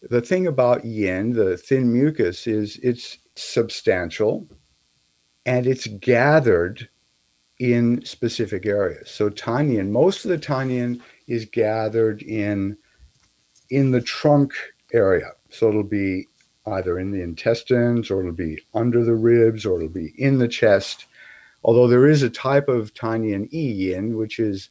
[0.00, 4.46] the thing about yin, the thin mucus, is it's substantial
[5.44, 6.88] and it's gathered
[7.58, 9.10] in specific areas.
[9.10, 12.76] So tanyin, most of the tanyin is gathered in
[13.70, 14.52] in the trunk
[14.92, 15.32] area.
[15.48, 16.26] So it'll be
[16.66, 20.48] either in the intestines or it'll be under the ribs or it'll be in the
[20.48, 21.06] chest.
[21.62, 24.70] Although there is a type of tanyin yin which is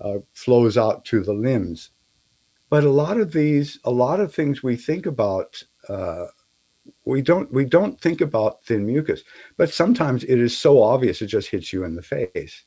[0.00, 1.90] uh, flows out to the limbs.
[2.70, 6.26] But a lot of these, a lot of things we think about, uh,
[7.04, 9.22] we don't we don't think about thin mucus.
[9.56, 12.62] But sometimes it is so obvious it just hits you in the face,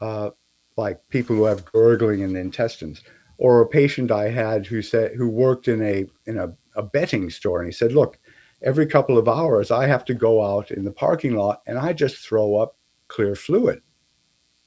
[0.00, 0.30] uh,
[0.76, 3.02] like people who have gurgling in the intestines,
[3.38, 7.30] or a patient I had who said who worked in a in a, a betting
[7.30, 8.18] store, and he said, "Look,
[8.62, 11.92] every couple of hours I have to go out in the parking lot and I
[11.92, 12.76] just throw up
[13.08, 13.80] clear fluid."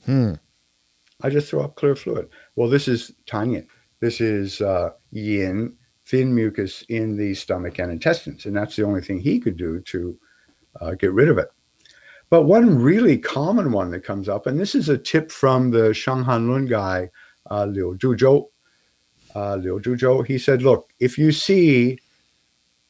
[0.06, 0.34] Hmm.
[1.24, 2.30] I just throw up clear fluid.
[2.56, 3.68] Well, this is tanyin.
[4.00, 8.46] This is uh, yin, thin mucus in the stomach and intestines.
[8.46, 10.18] And that's the only thing he could do to
[10.80, 11.50] uh, get rid of it.
[12.30, 15.94] But one really common one that comes up, and this is a tip from the
[15.94, 17.10] Shanghan Lun guy,
[17.50, 18.46] uh, Liu Duzhou.
[19.36, 22.00] Uh, Liu Duzhou, he said, look, if you see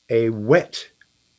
[0.10, 0.89] a wet,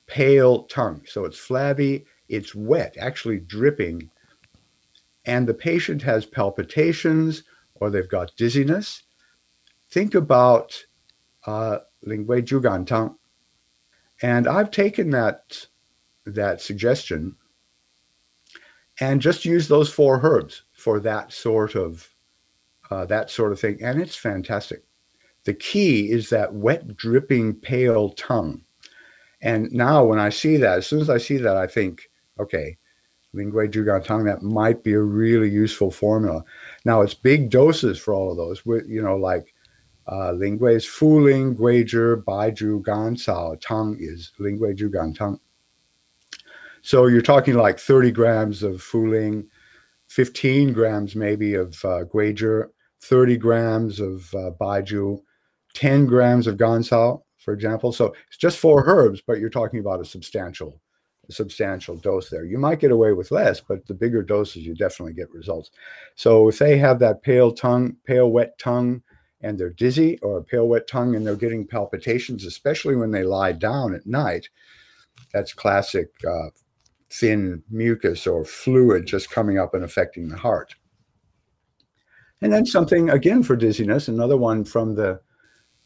[0.07, 4.11] pale tongue, so it's flabby, it's wet, actually dripping,
[5.25, 9.03] and the patient has palpitations or they've got dizziness,
[9.91, 10.85] think about
[11.47, 13.17] uh, Lingui Zhugan Tang.
[14.23, 15.67] And I've taken that,
[16.25, 17.37] that suggestion
[19.01, 22.09] and just use those four herbs for that sort of
[22.91, 23.79] uh, that sort of thing.
[23.83, 24.83] And it's fantastic.
[25.45, 28.63] The key is that wet, dripping, pale tongue.
[29.41, 32.79] And now when I see that, as soon as I see that, I think, okay,
[33.35, 36.45] Lingui Zhugan Tang, that might be a really useful formula.
[36.85, 38.63] Now it's big doses for all of those.
[38.87, 39.55] You know, like
[40.07, 43.61] uh, Lingui is Fuling, Guizhi, Baizhu, Gancao.
[43.61, 45.41] Tang is Lingui Zhugan Tang.
[46.83, 49.49] So you're talking like 30 grams of Fuling,
[50.09, 52.69] 15 grams maybe of uh, Guizhi,
[53.01, 55.23] 30 grams of uh, Baizhu,
[55.73, 57.93] 10 grams of Gancao, for example.
[57.93, 60.81] So it's just four herbs, but you're talking about a substantial,
[61.29, 62.45] a substantial dose there.
[62.45, 65.71] You might get away with less, but the bigger doses, you definitely get results.
[66.15, 69.03] So if they have that pale tongue, pale wet tongue,
[69.43, 73.25] and they're dizzy or a pale wet tongue and they're getting palpitations, especially when they
[73.25, 74.49] lie down at night.
[75.33, 76.51] That's classic uh,
[77.11, 80.75] thin mucus or fluid just coming up and affecting the heart.
[82.41, 85.21] And then something again for dizziness, another one from the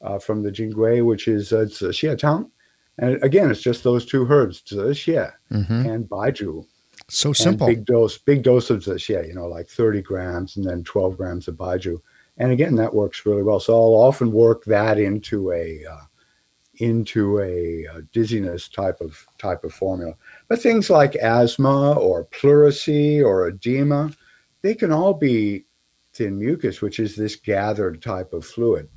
[0.03, 2.51] uh, from the Jingui, which is uh, it's Tang.
[2.99, 5.87] And again, it's just those two herbs, Xie mm-hmm.
[5.87, 6.67] and Baizhu.
[7.09, 7.67] So simple.
[7.67, 11.47] big dose, big dose of Xie, you know, like 30 grams and then 12 grams
[11.47, 12.01] of Baizhu
[12.39, 16.05] and again that works really well so i'll often work that into a uh,
[16.79, 20.15] into a, a, dizziness type of type of formula
[20.49, 24.13] but things like asthma or pleurisy or edema
[24.63, 25.65] they can all be
[26.13, 28.89] thin mucus which is this gathered type of fluid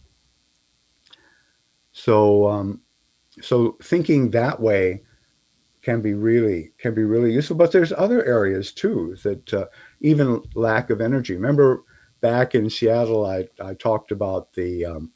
[1.99, 2.81] So, um,
[3.41, 5.03] so thinking that way
[5.81, 7.57] can be really can be really useful.
[7.57, 9.65] But there's other areas too that uh,
[10.01, 11.35] even lack of energy.
[11.35, 11.83] Remember
[12.21, 15.11] back in Seattle, I I talked about the um,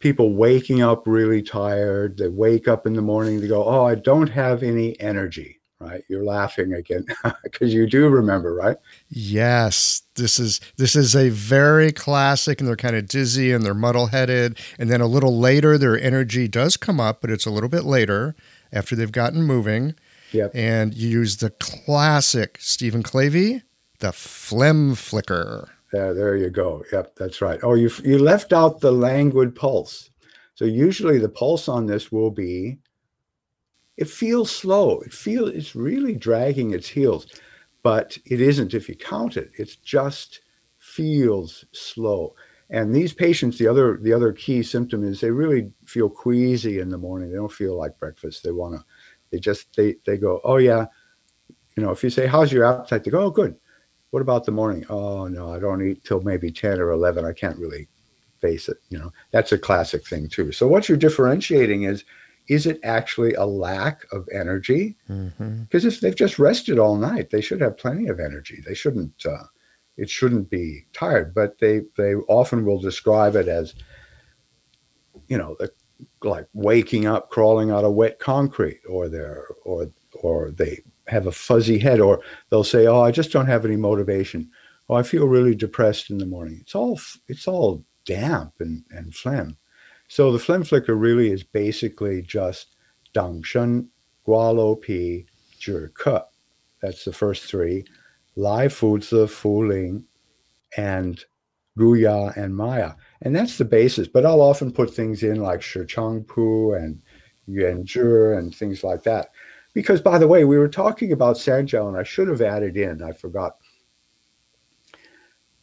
[0.00, 2.18] people waking up really tired.
[2.18, 3.40] They wake up in the morning.
[3.40, 6.04] They go, "Oh, I don't have any energy." Right?
[6.08, 7.06] You're laughing again
[7.42, 8.76] because you do remember, right?
[9.08, 13.74] Yes, this is this is a very classic, and they're kind of dizzy and they're
[13.74, 17.50] muddle headed, and then a little later, their energy does come up, but it's a
[17.50, 18.36] little bit later
[18.72, 19.94] after they've gotten moving.
[20.32, 20.52] Yep.
[20.54, 23.62] And you use the classic Steven Clavey,
[23.98, 25.70] the phlegm flicker.
[25.92, 26.84] There, there you go.
[26.92, 27.58] Yep, that's right.
[27.62, 30.10] Oh, you you left out the languid pulse.
[30.54, 32.78] So usually the pulse on this will be.
[33.96, 35.00] It feels slow.
[35.00, 37.26] It feels it's really dragging its heels,
[37.82, 39.50] but it isn't if you count it.
[39.58, 40.40] It just
[40.78, 42.34] feels slow.
[42.70, 46.88] And these patients, the other the other key symptom is they really feel queasy in
[46.88, 47.30] the morning.
[47.30, 48.44] They don't feel like breakfast.
[48.44, 48.84] They want to.
[49.30, 50.86] They just they they go, oh yeah,
[51.76, 51.90] you know.
[51.90, 53.04] If you say, how's your appetite?
[53.04, 53.56] They go, oh good.
[54.10, 54.84] What about the morning?
[54.88, 57.24] Oh no, I don't eat till maybe ten or eleven.
[57.24, 57.88] I can't really
[58.40, 58.78] face it.
[58.88, 60.52] You know, that's a classic thing too.
[60.52, 62.04] So what you're differentiating is,
[62.50, 64.96] is it actually a lack of energy?
[65.06, 65.88] Because mm-hmm.
[65.88, 68.60] if they've just rested all night, they should have plenty of energy.
[68.66, 69.24] They shouldn't.
[69.24, 69.44] Uh,
[69.96, 73.74] it shouldn't be tired, but they they often will describe it as,
[75.28, 75.70] you know, the,
[76.24, 81.32] like waking up, crawling out of wet concrete, or they're or or they have a
[81.32, 84.50] fuzzy head, or they'll say, "Oh, I just don't have any motivation."
[84.88, 86.58] Oh, I feel really depressed in the morning.
[86.60, 89.56] It's all it's all damp and and phlegm.
[90.10, 92.74] So the phlegm flicker really is basically just
[93.14, 93.88] dang shen,
[94.26, 95.24] gualou pi,
[95.60, 96.24] zhi ke.
[96.82, 97.84] That's the first three.
[98.34, 100.04] Lai Fu Zi, Fu Ling,
[100.76, 101.24] and
[101.78, 102.96] Guya and Maiya.
[103.22, 104.08] And that's the basis.
[104.08, 107.00] But I'll often put things in like Shi Chang Pu and
[107.46, 109.28] Yuan Zhi and things like that.
[109.74, 113.00] Because, by the way, we were talking about Sanjiao, and I should have added in,
[113.00, 113.58] I forgot.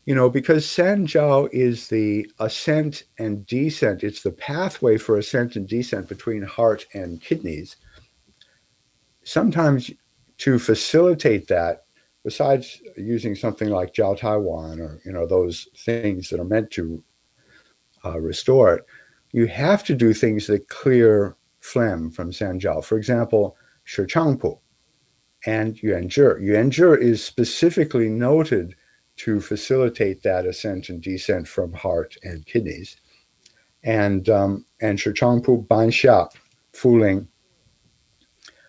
[0.08, 5.68] You know, because Sanjiao is the ascent and descent, it's the pathway for ascent and
[5.68, 7.76] descent between heart and kidneys.
[9.26, 9.92] Sometimes
[10.38, 11.84] to facilitate that,
[12.24, 16.72] besides using something like Jiao Tai Wan or you know those things that are meant
[16.72, 17.04] to
[18.06, 18.86] uh, restore it,
[19.34, 22.82] you have to do things that clear phlegm from Sanjiao.
[22.82, 24.58] For example, Shi Changpu
[25.46, 26.42] and Yuan Zhi.
[26.42, 28.74] Yuan Zhi is specifically noted
[29.18, 32.98] to facilitate that ascent and descent from heart and kidneys.
[33.84, 36.30] And um, and Shi Changpu Ban Xia,
[36.74, 37.28] Fuling,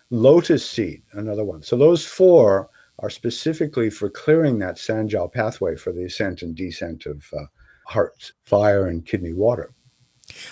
[0.09, 1.61] Lotus Seed, another one.
[1.61, 7.05] So those four are specifically for clearing that Sanjiao pathway for the ascent and descent
[7.05, 7.45] of uh,
[7.85, 9.73] heart, fire, and kidney water.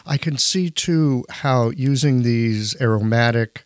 [0.05, 3.65] I can see too how using these aromatic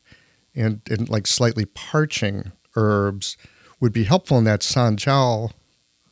[0.56, 3.38] and, and like slightly parching herbs
[3.80, 5.52] would be helpful in that Sanjiao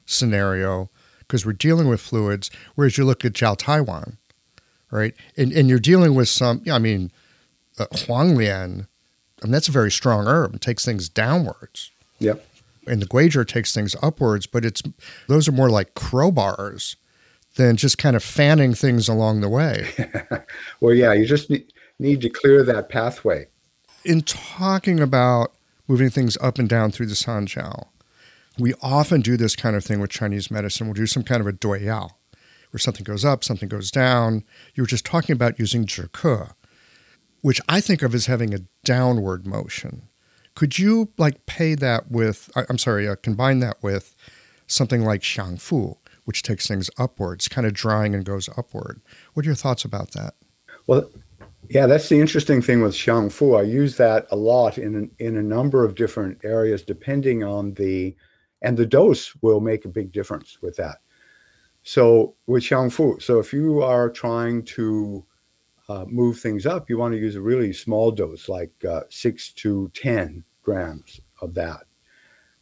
[0.09, 4.17] scenario because we're dealing with fluids, whereas you look at Jiao Tai Wan,
[4.91, 5.13] right?
[5.37, 7.11] And, and you're dealing with some, I mean,
[7.77, 8.87] uh, Huanglian,
[9.41, 10.55] I mean, that's a very strong herb.
[10.55, 11.91] It takes things downwards.
[12.19, 12.45] Yep
[12.89, 14.81] and the Guizhi takes things upwards, but it's
[15.27, 16.95] those are more like crowbars
[17.55, 19.89] than just kind of fanning things along the way.
[20.79, 21.51] well, yeah, you just
[21.99, 23.47] need to clear that pathway.
[24.03, 25.53] In talking about
[25.87, 27.87] moving things up and down through the Sanjiao,
[28.59, 30.87] we often do this kind of thing with Chinese medicine.
[30.87, 32.11] We'll do some kind of a duiyao,
[32.71, 34.43] where something goes up, something goes down.
[34.75, 36.53] You were just talking about using zhike,
[37.41, 40.03] which I think of as having a downward motion.
[40.55, 42.49] Could you like pay that with?
[42.55, 44.15] I'm sorry, uh, combine that with
[44.67, 49.01] something like Xiangfu, which takes things upwards, kind of drying and goes upward.
[49.33, 50.35] What are your thoughts about that?
[50.85, 51.09] Well,
[51.69, 53.57] yeah, that's the interesting thing with Xiangfu.
[53.57, 58.15] I use that a lot in in a number of different areas, depending on the
[58.61, 60.97] and the dose will make a big difference with that.
[61.83, 65.25] So with Xiangfu, so if you are trying to
[65.87, 69.51] uh, move things up, you want to use a really small dose, like uh, six
[69.53, 71.85] to ten grams of that.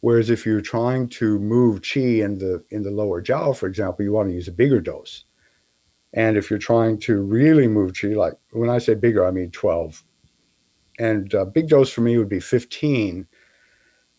[0.02, 4.06] Whereas if you're trying to move qi in the in the lower jiao, for example,
[4.06, 5.26] you want to use a bigger dose.
[6.14, 9.52] And if you're trying to really move qi, like when I say bigger, I mean
[9.52, 10.04] 12.
[11.00, 13.28] And a big dose for me would be 15.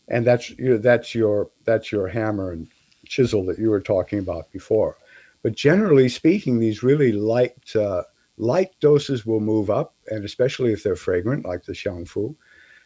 [0.09, 2.67] And that's you know, that's your that's your hammer and
[3.05, 4.97] chisel that you were talking about before.
[5.43, 8.03] But generally speaking, these really light uh,
[8.37, 12.35] light doses will move up, and especially if they're fragrant, like the xiangfu.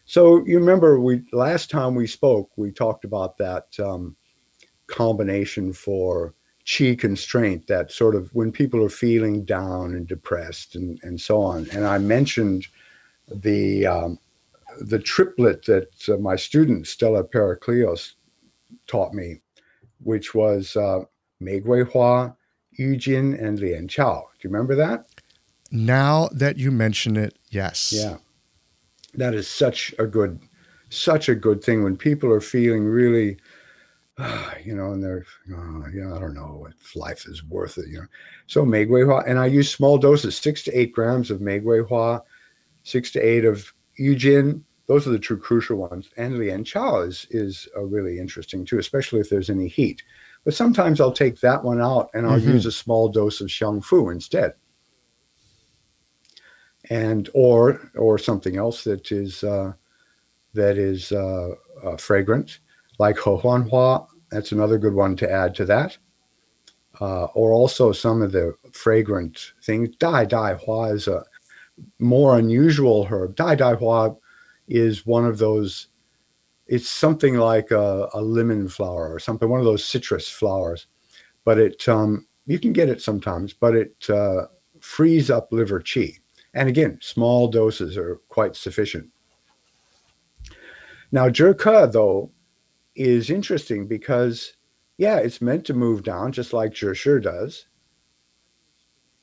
[0.04, 4.16] So you remember we last time we spoke, we talked about that um,
[4.86, 6.34] combination for
[6.66, 11.40] chi constraint, that sort of when people are feeling down and depressed and, and so
[11.40, 11.68] on.
[11.72, 12.66] And I mentioned
[13.28, 14.18] the um,
[14.80, 18.14] the triplet that uh, my student Stella Pericleos
[18.86, 19.40] taught me,
[20.02, 21.00] which was uh,
[21.40, 22.34] Mei Gui Hua,
[22.72, 24.22] Yu Jin, and Lian Qiao.
[24.22, 25.06] Do you remember that?
[25.70, 27.92] Now that you mention it, yes.
[27.92, 28.18] Yeah.
[29.14, 30.40] That is such a good,
[30.88, 33.38] such a good thing when people are feeling really,
[34.18, 37.78] uh, you know, and they're, uh, you know, I don't know if life is worth
[37.78, 38.06] it, you know.
[38.46, 41.60] So Mei Gui Hua, and I use small doses, six to eight grams of Mei
[41.60, 42.22] Gui Hua,
[42.82, 44.64] six to eight of Jin.
[44.86, 46.10] Those are the two crucial ones.
[46.16, 50.02] And Lian Qiao is, is a really interesting too, especially if there's any heat.
[50.44, 52.52] But sometimes I'll take that one out and I'll Mhm.
[52.54, 54.54] use a small dose of Xiang Fu instead.
[56.90, 59.72] And or or something else that is uh,
[60.52, 62.58] that is uh, uh, fragrant,
[62.98, 64.06] like Ho Huan Hua.
[64.30, 65.96] That's another good one to add to that.
[67.00, 69.96] Uh, or also some of the fragrant things.
[69.96, 71.24] Dai Dai Hua is a
[71.98, 73.36] more unusual herb.
[73.36, 74.14] Dai Dai Hua
[74.68, 75.88] is one of those.
[76.66, 80.86] It's something like a, a lemon flower or something, one of those citrus flowers,
[81.44, 84.46] but it um, you can get it sometimes, but it uh,
[84.80, 86.18] frees up liver qi.
[86.54, 89.10] And again, small doses are quite sufficient.
[91.10, 92.30] Now, Zhike, though,
[92.94, 94.54] is interesting because,
[94.98, 97.66] yeah, it's meant to move down just like Zhishi does.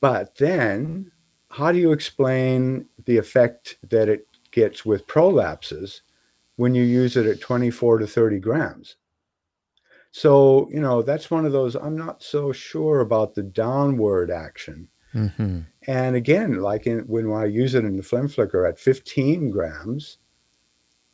[0.00, 1.12] But then,
[1.52, 6.00] how do you explain the effect that it gets with prolapses
[6.56, 8.96] when you use it at 24 to 30 grams?
[10.12, 14.88] So, you know, that's one of those, I'm not so sure about the downward action.
[15.12, 19.50] hmm And again, like in, when I use it in the phlegm flicker at 15
[19.50, 20.18] grams,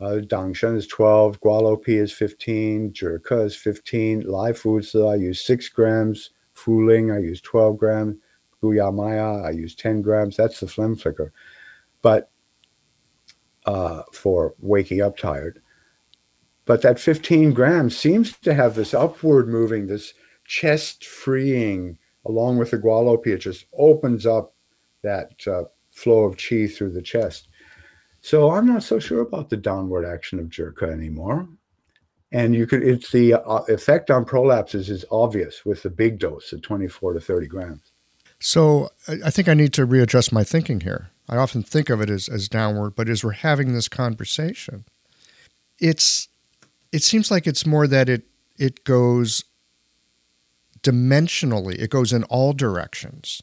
[0.01, 5.15] uh, Dangshen is 12, Gualoupi is 15, Zhike is 15, Lai Fu Zi that I
[5.17, 8.17] use 6 grams, Fuling I use 12 grams,
[8.63, 10.37] Guya Maiya I use 10 grams.
[10.37, 11.33] That's the phlegm flicker.
[12.03, 12.31] But
[13.69, 15.61] uh, for waking up tired.
[16.65, 22.71] But that 15 grams seems to have this upward moving, this chest freeing, along with
[22.71, 23.29] the Gualoupi.
[23.29, 24.55] It just opens up
[25.03, 27.49] that uh, flow of chi through the chest.
[28.21, 31.49] So I'm not so sure about the downward action of Zhike anymore.
[32.33, 36.53] And you could, it's the uh, effect on prolapses is obvious with the big dose
[36.53, 37.88] at 24 to 30 grams.
[38.41, 38.91] So
[39.25, 41.11] I think I need to readjust my thinking here.
[41.29, 44.85] I often think of it as, as downward, but as we're having this conversation,
[45.79, 46.29] it's
[46.93, 48.23] it seems like it's more that it
[48.59, 49.45] it goes
[50.83, 51.75] dimensionally.
[51.79, 53.43] It goes in all directions.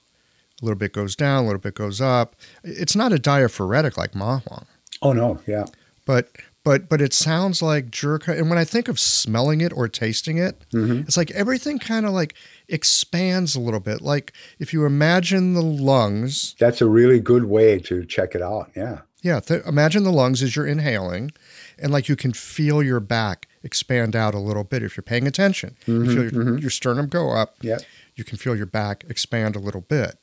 [0.62, 2.36] A little bit goes down, a little bit goes up.
[2.64, 4.66] It's not a diaphoretic like Mahuang,
[5.02, 5.40] Oh, no.
[5.46, 5.66] Yeah.
[6.06, 6.30] but
[6.66, 8.28] but but it sounds like zhike.
[8.28, 12.06] And when I think of smelling it or tasting it, hmm it's like everything kind
[12.06, 12.34] of like
[12.68, 14.02] expands a little bit.
[14.02, 18.72] Like if you imagine the lungs, That's a really good way to check it out.
[18.76, 19.02] Yeah.
[19.22, 21.32] yeah, th- imagine the lungs as you're inhaling,
[21.80, 25.26] and like you can feel your back expand out a little bit if you're paying
[25.28, 25.76] attention.
[25.88, 27.78] you feel your, your sternum go up, Yeah.
[28.16, 30.18] you can feel your back expand a little bit.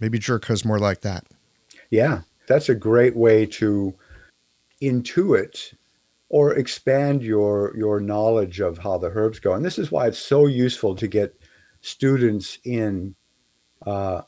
[0.00, 1.24] Maybe zhike is more like that.
[1.90, 3.94] Yeah, that's a great way to
[4.82, 5.74] intuit
[6.30, 9.54] or expand your your knowledge of how the herbs go.
[9.54, 11.34] And this is why it's so useful to get
[11.80, 13.14] students in
[13.86, 14.22] uh,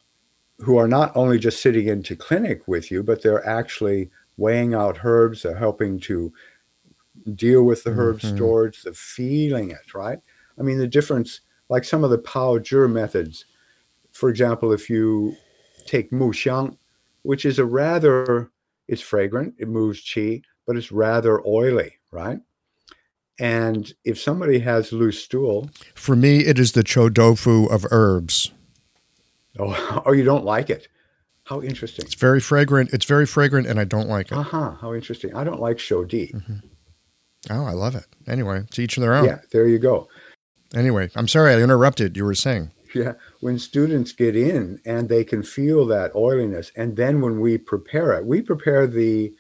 [0.59, 5.05] who are not only just sitting into clinic with you, but they're actually weighing out
[5.05, 6.33] herbs, they're helping to
[7.35, 8.23] deal with the herb Mhm.
[8.23, 10.19] storage, the feeling it, right?
[10.59, 13.47] I mean, the difference, like some of the Pao Zhi methods,
[14.13, 15.37] for example, if you
[15.87, 16.77] take Mu Xiang,
[17.23, 18.51] which is a rather,
[18.89, 22.39] it's fragrant, it moves qi, but it's rather oily, right?
[23.41, 28.53] And if somebody has loose stool, For me, it is the chodofu of herbs.
[29.59, 30.87] oh, or you don't like it,
[31.43, 32.05] how interesting.
[32.05, 32.93] It's very fragrant.
[32.93, 34.39] It's very fragrant, and I don't like it.
[34.39, 34.77] Uh huh.
[34.81, 35.35] How interesting.
[35.35, 36.41] I don't like shodi.
[37.51, 38.07] Oh, I love it.
[38.29, 39.25] Anyway, to each their own.
[39.25, 40.07] Yeah, there you go.
[40.73, 42.17] Anyway, I'm sorry I interrupted.
[42.17, 42.71] You were saying.
[42.95, 47.59] Yeah, when students get in and they can feel that oiliness, and then when we
[47.59, 49.35] prepare it, we prepare the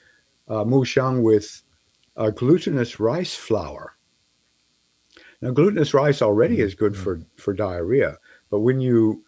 [0.51, 0.65] uh,
[1.23, 1.63] with
[2.17, 3.97] a glutinous rice flour.
[5.41, 6.67] Now, glutinous rice already mm-hmm.
[6.67, 7.03] is good mm-hmm.
[7.03, 8.19] for, for diarrhea,
[8.51, 9.25] but when you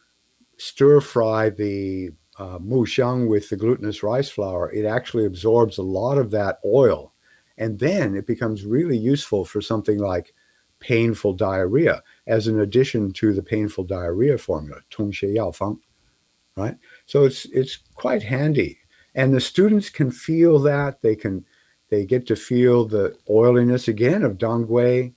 [0.59, 6.31] stir fry the uh, with the glutinous rice flour, it actually absorbs a lot of
[6.33, 7.13] that oil.
[7.59, 10.35] And then it becomes really useful for something like
[10.81, 15.79] painful diarrhea as an addition to the painful diarrhea formula, Tongxie Yao Fang,
[16.57, 16.77] right?
[17.07, 18.79] So it's, it's quite handy
[19.15, 21.45] and the students can feel that they can
[21.91, 25.13] they get to feel the oiliness again of dangui,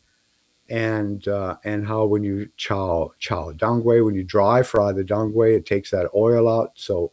[0.69, 5.55] and uh, and how when you chow chow dangui, when you dry fry the dangui,
[5.55, 6.71] it takes that oil out.
[6.75, 7.11] So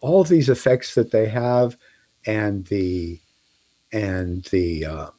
[0.00, 1.76] all these effects that they have,
[2.26, 3.20] and the
[3.92, 5.10] and the uh,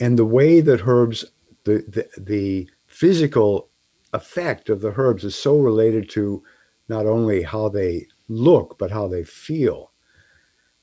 [0.00, 1.24] and the way that herbs
[1.64, 3.68] the, the the physical
[4.12, 6.42] effect of the herbs is so related to
[6.88, 9.91] not only how they look but how they feel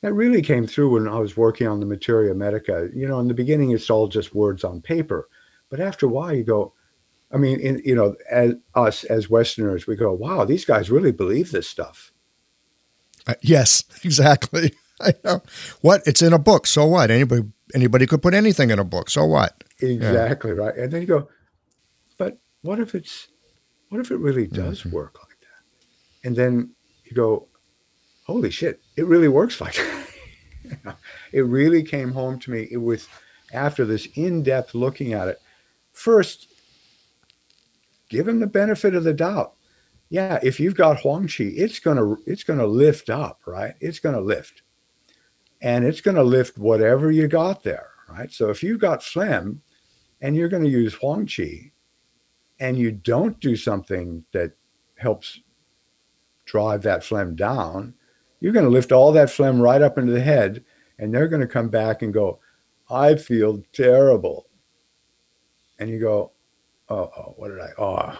[0.01, 2.89] that really came through when I was working on the Materia Medica.
[2.93, 5.27] You know, in the beginning, it's all just words on paper,
[5.69, 6.73] but after a while, you go,
[7.31, 11.11] I mean, in, you know, as us as Westerners, we go, wow, these guys really
[11.11, 12.11] believe this stuff.
[13.27, 14.73] Uh, yes, exactly.
[15.01, 15.41] I know.
[15.81, 16.01] What?
[16.05, 16.67] It's in a book.
[16.67, 17.09] So what?
[17.11, 17.43] Anybody
[17.73, 19.09] anybody could put anything in a book.
[19.09, 19.63] So what?
[19.79, 20.57] Exactly yeah.
[20.57, 20.75] right.
[20.75, 21.29] And then you go,
[22.17, 23.29] but what if it's
[23.89, 24.91] what if it really does mm-hmm.
[24.91, 26.27] work like that?
[26.27, 26.71] And then
[27.05, 27.47] you go,
[28.25, 30.97] holy shit, it really works like that.
[31.31, 32.67] it really came home to me.
[32.69, 33.07] It was
[33.53, 35.39] after this in-depth looking at it.
[35.93, 36.49] First,
[38.09, 39.53] give him the benefit of the doubt.
[40.09, 43.75] Yeah, if you've got Huang Qi, it's gonna it's gonna lift up, right?
[43.79, 44.63] It's gonna lift.
[45.61, 48.31] And it's gonna lift whatever you got there, right?
[48.31, 49.61] So if you've got phlegm
[50.21, 51.71] and you're gonna use Huang Qi
[52.59, 54.51] and you don't do something that
[54.97, 55.39] helps
[56.45, 57.93] drive that phlegm down,
[58.39, 60.63] you're going to lift all that phlegm right up into the head,
[60.97, 62.39] and they're going to come back and go,
[62.89, 64.47] I feel terrible.
[65.77, 66.31] And you go,
[66.89, 67.69] oh, oh what did I?
[67.77, 68.19] Oh,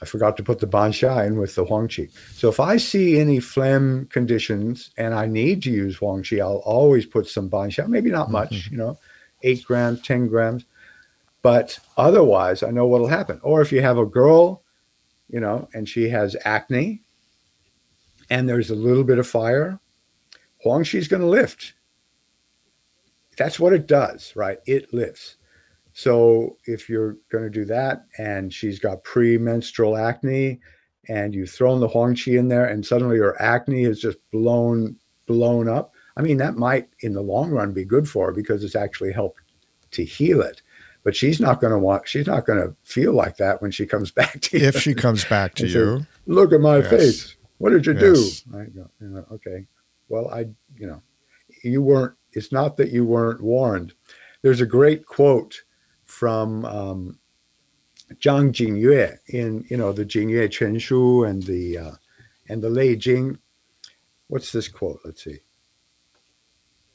[0.00, 2.10] I forgot to put the Ban Xia in with the Huang Qi.
[2.34, 6.56] So if I see any phlegm conditions and I need to use Huang Qi, I'll
[6.56, 8.74] always put some Ban Xia, maybe not much, mm-hmm.
[8.74, 8.98] you know,
[9.42, 10.64] eight grams, 10 grams.
[11.42, 13.40] But otherwise, I know what'll happen.
[13.42, 14.62] Or if you have a girl,
[15.28, 17.02] you know, and she has acne,
[18.30, 19.78] and there's a little bit of fire,
[20.62, 21.74] Huang Qi's going to lift.
[23.36, 24.58] That's what it does, right?
[24.66, 25.36] It lifts.
[25.92, 30.60] So if you're going to do that and she's got premenstrual acne
[31.08, 34.96] and you've thrown the Huang Qi in there and suddenly her acne is just blown
[35.26, 38.62] blown up, I mean that might in the long run be good for her because
[38.62, 39.40] it's actually helped
[39.92, 40.60] to heal it.
[41.02, 43.86] But she's not going to want she's not going to feel like that when she
[43.86, 44.66] comes back to you.
[44.66, 46.00] If she comes back to you.
[46.00, 46.90] Say, Look at my yes.
[46.90, 47.36] face.
[47.58, 48.40] What did you yes.
[48.42, 48.58] do?
[48.58, 49.66] I go, you know, okay.
[50.08, 50.40] Well, I,
[50.76, 51.00] you know,
[51.62, 53.94] you weren't, it's not that you weren't warned.
[54.42, 55.62] There's a great quote
[56.04, 57.18] from um,
[58.14, 61.92] Zhang Jingyue in, you know, the Jingyue Quan Shu and the, uh,
[62.48, 63.38] and the Lei Jing.
[64.28, 65.00] What's this quote?
[65.04, 65.38] Let's see.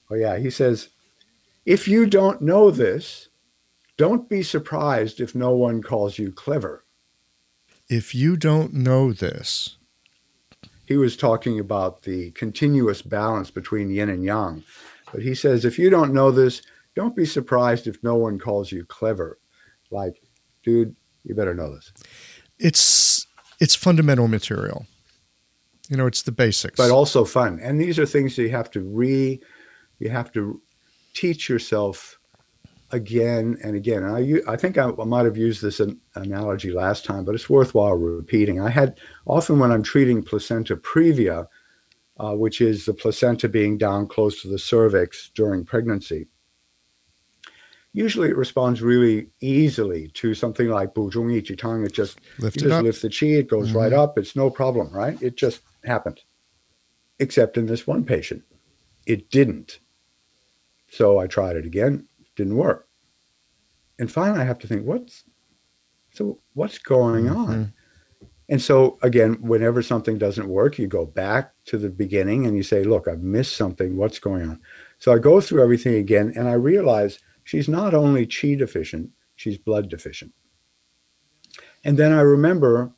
[0.10, 0.38] Oh, yeah.
[0.38, 0.90] He says,
[1.66, 3.30] if you don't know this,
[3.98, 6.86] don't be surprised if no one calls you clever.
[7.90, 9.78] If you don't know this,
[10.92, 14.62] he was talking about the continuous balance between yin and yang.
[15.14, 16.62] But he says, if you don't know this,
[16.98, 19.40] don't be surprised if no one calls you clever.
[19.90, 20.22] Like,
[20.64, 21.94] dude, you better know this.
[22.60, 23.26] It's
[23.62, 24.86] it's fundamental material.
[25.88, 26.76] You know, it's the basics.
[26.76, 27.62] But also fun.
[27.62, 29.40] And these are things that you have to re
[30.00, 30.62] you have to
[31.14, 32.20] teach yourself
[32.92, 34.04] again and again.
[34.04, 34.16] And
[34.48, 37.50] I, I think I, I might have used this an, analogy last time, but it's
[37.50, 38.60] worthwhile repeating.
[38.60, 41.48] I had often when I'm treating placenta previa,
[42.18, 46.28] uh, which is the placenta being down close to the cervix during pregnancy.
[47.94, 51.84] Usually, it responds really easily to something like Bu Zhong Yi Tang.
[51.84, 53.78] It just lift you just lift the chi, it goes mm-hmm.
[53.78, 54.18] right up.
[54.18, 55.22] It's no problem, right?
[55.22, 56.22] It just happened.
[57.20, 58.44] Except in this one patient,
[59.06, 59.80] it didn't.
[60.90, 62.88] So I tried it again didn't work.
[64.00, 65.24] And finally, I have to think, what's
[66.14, 67.38] so what's going mm-hmm.
[67.38, 67.74] on?
[68.50, 72.64] And so again, whenever something doesn't work, you go back to the beginning and you
[72.64, 73.96] say, look, I've missed something.
[73.96, 74.60] What's going on?
[75.00, 79.58] So I go through everything again and I realize she's not only chi deficient, she's
[79.58, 80.34] blood deficient.
[81.86, 82.92] And then I remember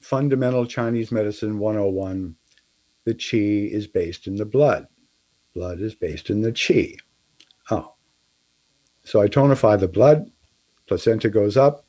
[0.00, 2.34] fundamental Chinese medicine 101
[3.04, 3.36] the chi
[3.74, 4.86] is based in the blood.
[5.54, 6.96] Blood is based in the chi.
[7.70, 7.93] Oh,
[9.04, 10.30] so I tonify the blood,
[10.86, 11.84] placenta goes up.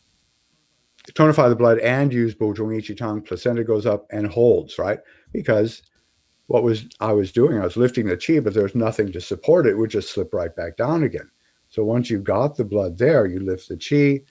[1.13, 4.99] Tonify the blood and use Buzhong Yiqi Tang, placenta goes up and holds, right?
[5.31, 5.81] Because
[6.47, 9.65] what was I was doing, I was lifting the chi, but there's nothing to support
[9.65, 9.71] it.
[9.71, 11.29] It would just slip right back down again.
[11.69, 14.23] So once you've got the blood there, you lift the chi,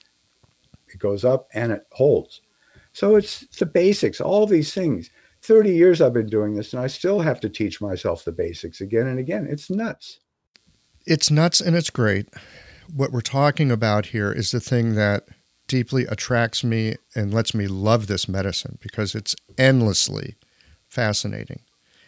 [0.87, 2.41] it goes up and it holds.
[2.93, 5.09] So it's the basics, all these things.
[5.41, 8.81] 30 years I've been doing this and I still have to teach myself the basics
[8.81, 9.47] again and again.
[9.49, 10.19] It's nuts.
[11.05, 12.27] It's nuts and it's great
[12.93, 15.27] what we're talking about here is the thing that
[15.67, 20.35] deeply attracts me and lets me love this medicine because it's endlessly
[20.87, 21.61] fascinating.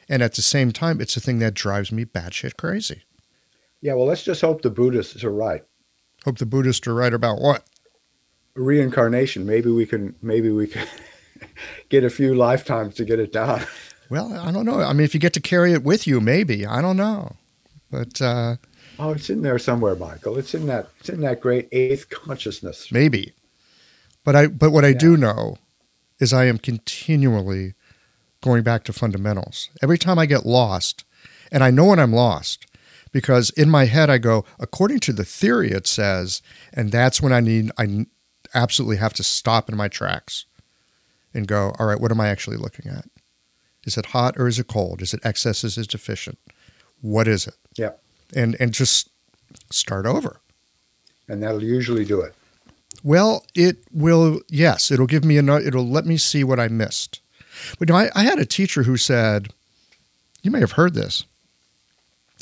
[0.10, 3.04] And at the same time, it's the thing that drives me batshit crazy.
[3.82, 5.64] Yeah, well, let's just hope the Buddhists are right.
[6.26, 7.64] Hope the Buddhists are right about what?
[8.56, 9.46] Reincarnation.
[9.46, 10.16] Maybe we can.
[10.22, 10.88] Maybe we can
[11.90, 13.66] get a few lifetimes to get it done.
[14.10, 14.80] Well, I don't know.
[14.80, 16.66] I mean, if you get to carry it with you, maybe.
[16.66, 17.36] I don't know.
[17.92, 18.56] But uh,
[19.00, 20.38] oh, it's in there somewhere, Michael.
[20.38, 20.90] It's in that.
[21.00, 22.92] It's in that great eighth consciousness.
[22.92, 23.34] Maybe.
[24.24, 24.48] But I.
[24.48, 24.98] But what I yeah.
[24.98, 25.58] do know
[26.20, 27.74] is I am continually
[28.42, 29.70] going back to fundamentals.
[29.82, 31.06] Every time I get lost,
[31.52, 32.66] and I know when I'm lost,
[33.12, 36.42] because in my head I go, according to the theory, it says,
[36.74, 37.72] and that's when I need.
[37.78, 38.06] I
[38.54, 40.46] absolutely have to stop in my tracks
[41.34, 43.06] and go, all right, what am I actually looking at?
[43.86, 45.02] Is it hot or is it cold?
[45.02, 45.64] Is it excess?
[45.64, 46.40] Is it deficient?
[47.02, 47.56] What is it?
[47.78, 47.92] Yeah.
[48.36, 49.10] And and just
[49.72, 50.40] start over.
[51.28, 52.34] And that'll usually do it.
[53.04, 54.42] Well, it will.
[54.50, 55.58] Yes, it'll give me a.
[55.60, 57.22] It'll let me see what I missed.
[57.80, 59.50] But you know, I, I had a teacher who said,
[60.42, 61.26] you may have heard this.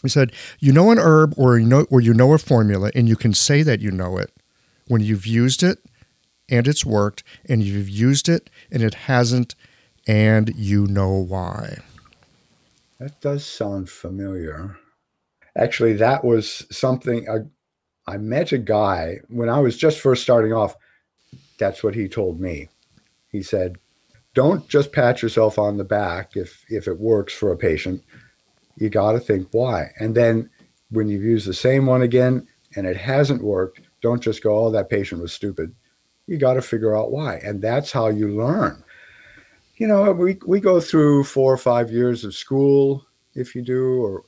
[0.02, 3.10] He said, "You know an herb, or you know, or you know a formula, and
[3.10, 4.32] you can say that you know it
[4.88, 5.80] when you've used it,
[6.48, 9.56] and it's worked, and you've used it, and it hasn't,
[10.06, 11.80] and you know why.
[13.00, 14.78] That does sound familiar.
[15.58, 20.54] Actually, that was something I, I met a guy when I was just first starting
[20.54, 20.76] off.
[21.60, 22.70] That's what he told me.
[23.30, 23.78] He said,
[24.34, 28.04] "Don't just pat yourself on the back if if it works for a patient.
[28.78, 29.92] You got to think why.
[30.00, 30.50] And then
[30.90, 34.72] when you use the same one again and it hasn't worked, don't just go, "Oh,
[34.72, 35.74] that patient was stupid."
[36.28, 38.84] You got to figure out why, and that's how you learn
[39.78, 44.02] you know, we, we go through four or five years of school, if you do,
[44.04, 44.24] or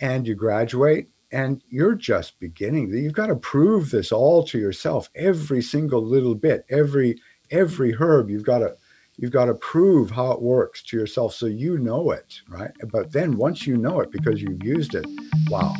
[0.00, 2.92] and you graduate, and you're just beginning.
[2.92, 7.20] You've got to prove this all to yourself, every single little bit, every
[7.50, 8.30] every herb.
[8.30, 8.76] You've got to
[9.16, 12.70] you've got to prove how it works to yourself so you know it, right?
[12.90, 15.06] But then once you know it because you've used it,
[15.48, 15.74] wow,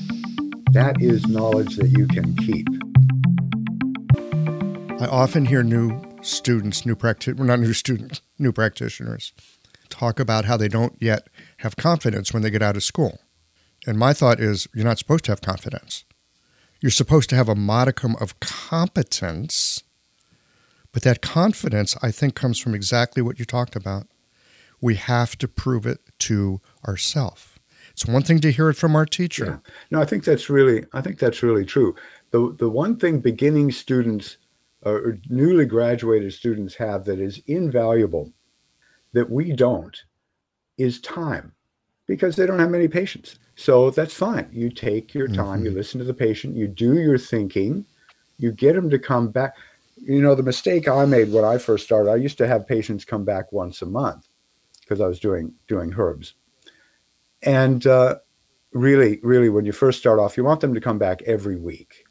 [0.73, 2.67] that is knowledge that you can keep.
[5.01, 9.33] I often hear new students, new practitioners, not new students, new practitioners,
[9.89, 13.21] talk about how they don't yet have confidence when they get out of school.
[13.89, 16.05] And my thought is, you're not supposed to have confidence.
[16.83, 19.83] You're supposed to have a modicum of competence,
[20.93, 24.07] but that confidence, I think, comes from exactly what you talked about.
[24.83, 27.59] We have to prove it to ourselves.
[27.93, 29.63] It's one thing to hear it from our teacher.
[29.65, 29.73] Yeah.
[29.91, 31.97] No, I think that's really, I think that's really true.
[32.31, 34.37] The the one thing beginning students
[34.85, 38.35] uh, or newly graduated students have that is invaluable
[39.15, 40.05] that we don't
[40.77, 41.53] is time
[42.07, 43.39] because they don't have many patients.
[43.59, 44.49] So that's fine.
[44.53, 45.65] You take your time, mm-hmm.
[45.65, 47.85] you listen to the patient, you do your thinking,
[48.39, 49.57] you get them to come back.
[49.97, 53.05] You know, the mistake I made when I first started, I used to have patients
[53.05, 54.29] come back once a month
[54.81, 56.35] because I was doing doing herbs.
[57.43, 58.19] And uh,
[58.73, 62.05] really, really, when you first start off, you want them to come back every week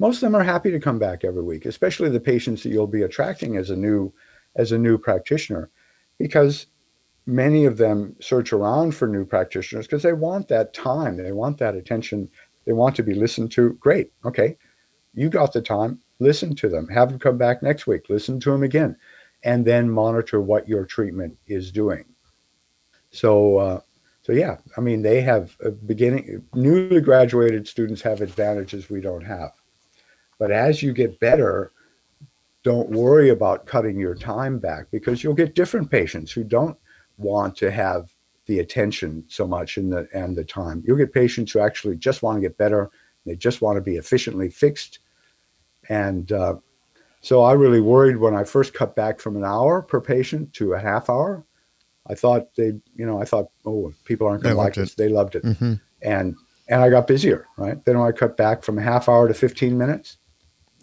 [0.00, 2.86] most of them are happy to come back every week, especially the patients that you'll
[2.86, 4.12] be attracting as a new
[4.56, 5.70] as a new practitioner,
[6.18, 6.66] because
[7.30, 11.58] many of them search around for new practitioners because they want that time, they want
[11.58, 12.28] that attention,
[12.66, 13.74] they want to be listened to.
[13.74, 14.56] Great, okay,
[15.14, 16.00] you got the time.
[16.18, 16.86] Listen to them.
[16.88, 18.10] Have them come back next week.
[18.10, 18.96] Listen to them again,
[19.44, 22.04] and then monitor what your treatment is doing.
[23.10, 23.56] So.
[23.56, 23.80] Uh,
[24.22, 26.44] so yeah, I mean, they have a beginning.
[26.54, 29.52] Newly graduated students have advantages we don't have.
[30.38, 31.72] But as you get better,
[32.62, 36.76] don't worry about cutting your time back because you'll get different patients who don't
[37.20, 38.12] want to have
[38.46, 40.82] the attention so much in the and the time.
[40.86, 42.90] You'll get patients who actually just want to get better.
[43.24, 44.98] They just want to be efficiently fixed.
[45.88, 46.56] And uh,
[47.20, 50.72] so I really worried when I first cut back from an hour per patient to
[50.72, 51.44] a half hour.
[52.06, 54.94] I thought they, you know, I thought, oh, people aren't going to like this.
[54.94, 55.74] They loved it, mm-hmm.
[56.02, 56.34] and
[56.68, 57.84] and I got busier, right?
[57.84, 60.16] Then when I cut back from a half hour to 15 minutes.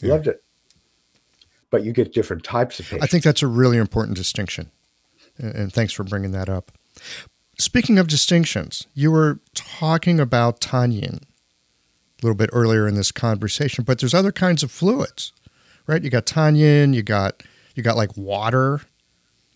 [0.02, 0.12] Yeah.
[0.12, 0.44] Loved it.
[1.70, 3.04] But you get different types of patients.
[3.04, 4.70] I think that's a really important distinction.
[5.40, 6.72] And thanks for bringing that up.
[7.60, 13.84] Speaking of distinctions, you were talking about tanyin a little bit earlier in this conversation,
[13.84, 15.34] but there's other kinds of fluids,
[15.86, 16.04] right?
[16.04, 17.44] You got tanyin, you got
[17.76, 18.82] you got like water,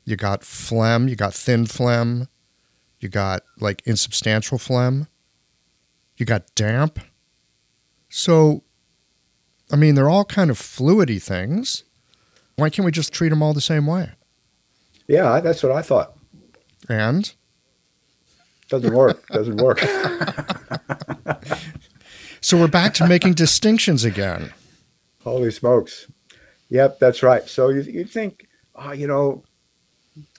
[0.06, 2.28] you got phlegm, you got thin phlegm,
[3.00, 5.08] you got like insubstantial phlegm,
[6.18, 7.00] you got damp.
[8.10, 8.64] So
[9.72, 11.84] I mean, they're all kind of fluidy things.
[12.56, 14.12] Why can't we just treat them all the same way?
[15.08, 16.18] Yeah, that's what I thought.
[16.90, 17.34] And
[18.70, 19.28] doesn't work.
[19.28, 19.80] doesn't work.
[22.42, 24.54] so we're back to making distinctions again.
[25.24, 26.08] Holy smokes!
[26.70, 27.48] Yep, that's right.
[27.48, 29.44] So you you think, oh, you know,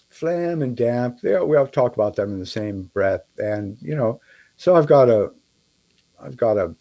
[0.08, 1.20] phlegm and damp.
[1.20, 4.20] They, we all talk about them in the same breath, and you know,
[4.56, 5.30] so I've got a,
[6.20, 6.74] I've got a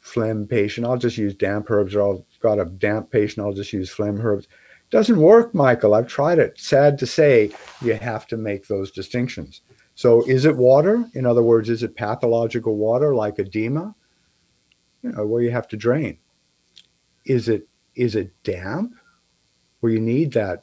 [0.00, 3.72] phlegm patient, I'll just use damp herbs, or I've got a damp patient, I'll just
[3.72, 4.46] use phlegm herbs.
[4.94, 5.92] Doesn't work, Michael.
[5.92, 6.56] I've tried it.
[6.56, 7.50] Sad to say,
[7.82, 9.60] you have to make those distinctions.
[9.96, 11.04] So, is it water?
[11.14, 13.92] In other words, is it pathological water like edema?
[15.02, 16.18] You know, where you have to drain.
[17.26, 17.66] Is it
[17.96, 18.94] is it damp?
[19.80, 20.62] Where you need that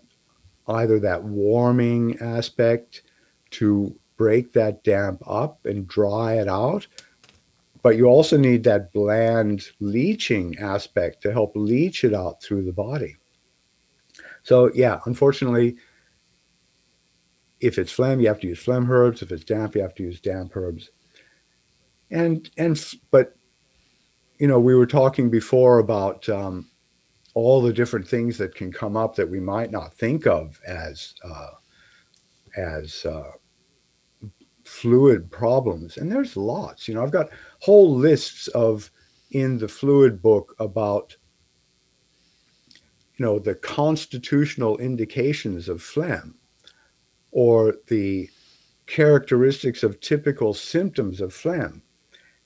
[0.65, 3.01] either that warming aspect
[3.59, 6.87] to break that damp up and dry it out,
[7.83, 12.71] but you also need that bland leaching aspect to help leach it out through the
[12.71, 13.17] body.
[14.43, 15.77] So yeah, unfortunately,
[17.59, 19.21] if it's phlegm, you have to use phlegm herbs.
[19.21, 20.89] If it's damp, you have to use damp herbs.
[22.09, 23.35] And and but
[24.39, 26.67] you know, we were talking before about um,
[27.35, 31.13] all the different things that can come up that we might not think of as
[31.23, 31.51] uh,
[32.57, 33.31] as uh,
[34.63, 36.87] fluid problems, and there's lots.
[36.87, 37.29] You know, I've got
[37.59, 38.89] whole lists of
[39.31, 41.15] in the fluid book about
[43.21, 46.33] you know the constitutional indications of phlegm
[47.29, 48.27] or the
[48.87, 51.83] characteristics of typical symptoms of phlegm.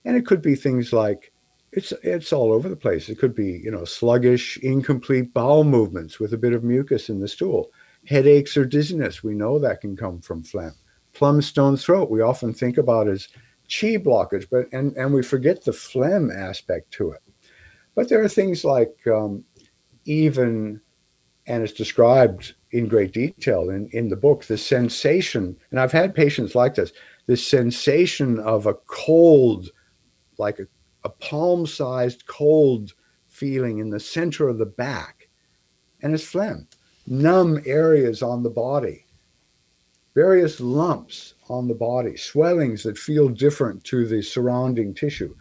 [0.03, 1.31] And it could be things like
[1.71, 3.07] it's it's all over the place.
[3.07, 7.21] It could be, you know, sluggish, incomplete bowel movements with a bit of mucus in
[7.21, 7.71] the stool,
[8.05, 9.23] headaches or dizziness.
[9.23, 10.75] We know that can come from phlegm.
[11.13, 13.29] Plum stone throat, we often think about as
[13.69, 17.21] chi blockage, but and and we forget the phlegm aspect to it.
[17.95, 19.45] But there are things like um,
[20.05, 20.81] even,
[21.47, 26.15] and it's described in great detail in, in the book, the sensation, and I've had
[26.15, 26.91] patients like this,
[27.27, 29.69] the sensation of a cold,
[30.37, 30.67] like a,
[31.03, 32.93] a palm sized cold
[33.27, 35.29] feeling in the center of the back.
[36.01, 36.67] And it's phlegm,
[37.07, 39.05] numb areas on the body,
[40.13, 45.35] various lumps on the body, swellings that feel different to the surrounding tissue,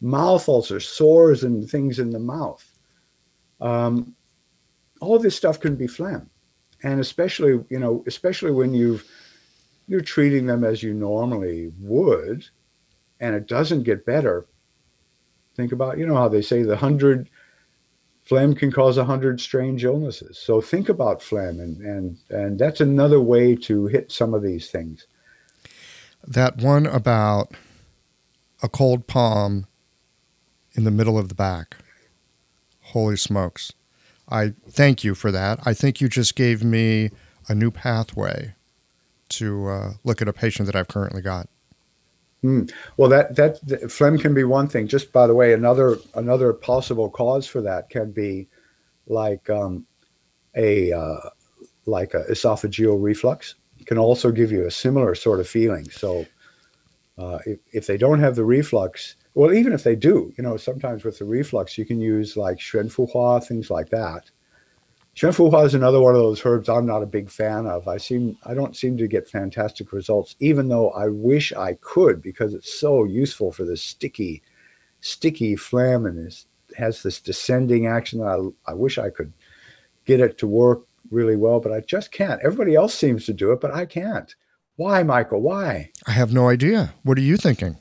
[0.00, 2.67] mouth ulcers, sores, and things in the mouth.
[3.60, 4.14] Um,
[5.00, 6.30] all this stuff can be phlegm.
[6.82, 9.04] And especially you know especially when you've
[9.88, 12.44] you're treating them as you normally would
[13.20, 14.46] and it doesn't get better.
[15.56, 17.28] Think about you know how they say the hundred
[18.22, 20.38] phlegm can cause a hundred strange illnesses.
[20.38, 24.70] So think about phlegm and and and that's another way to hit some of these
[24.70, 25.06] things.
[26.26, 27.54] That one about
[28.62, 29.66] a cold palm
[30.74, 31.76] in the middle of the back
[32.88, 33.72] holy smokes
[34.30, 35.60] I thank you for that.
[35.64, 37.10] I think you just gave me
[37.48, 38.54] a new pathway
[39.30, 41.48] to uh, look at a patient that I've currently got.
[42.44, 42.70] Mm.
[42.96, 44.86] Well, that that phlegm can be one thing.
[44.86, 48.46] Just by the way, another another possible cause for that can be
[49.06, 49.86] like um,
[50.54, 51.30] a uh,
[51.86, 53.56] like a esophageal reflux.
[53.86, 55.88] Can also give you a similar sort of feeling.
[55.90, 56.26] So,
[57.16, 60.56] uh, if, if they don't have the reflux, well, even if they do, you know,
[60.56, 64.28] sometimes with the reflux, you can use like Xuanfuhua, things like that.
[65.14, 67.86] Xuanfuhua is another one of those herbs I'm not a big fan of.
[67.86, 72.20] I seem I don't seem to get fantastic results, even though I wish I could
[72.20, 74.42] because it's so useful for this sticky,
[75.02, 76.36] sticky phlegm and
[76.76, 78.20] has this descending action.
[78.20, 79.32] I I wish I could
[80.04, 80.82] get it to work
[81.12, 82.40] really well, but I just can't.
[82.42, 84.34] Everybody else seems to do it, but I can't.
[84.74, 85.42] Why, Michael?
[85.42, 85.92] Why?
[86.08, 86.92] I have no idea.
[87.04, 87.78] What are you thinking?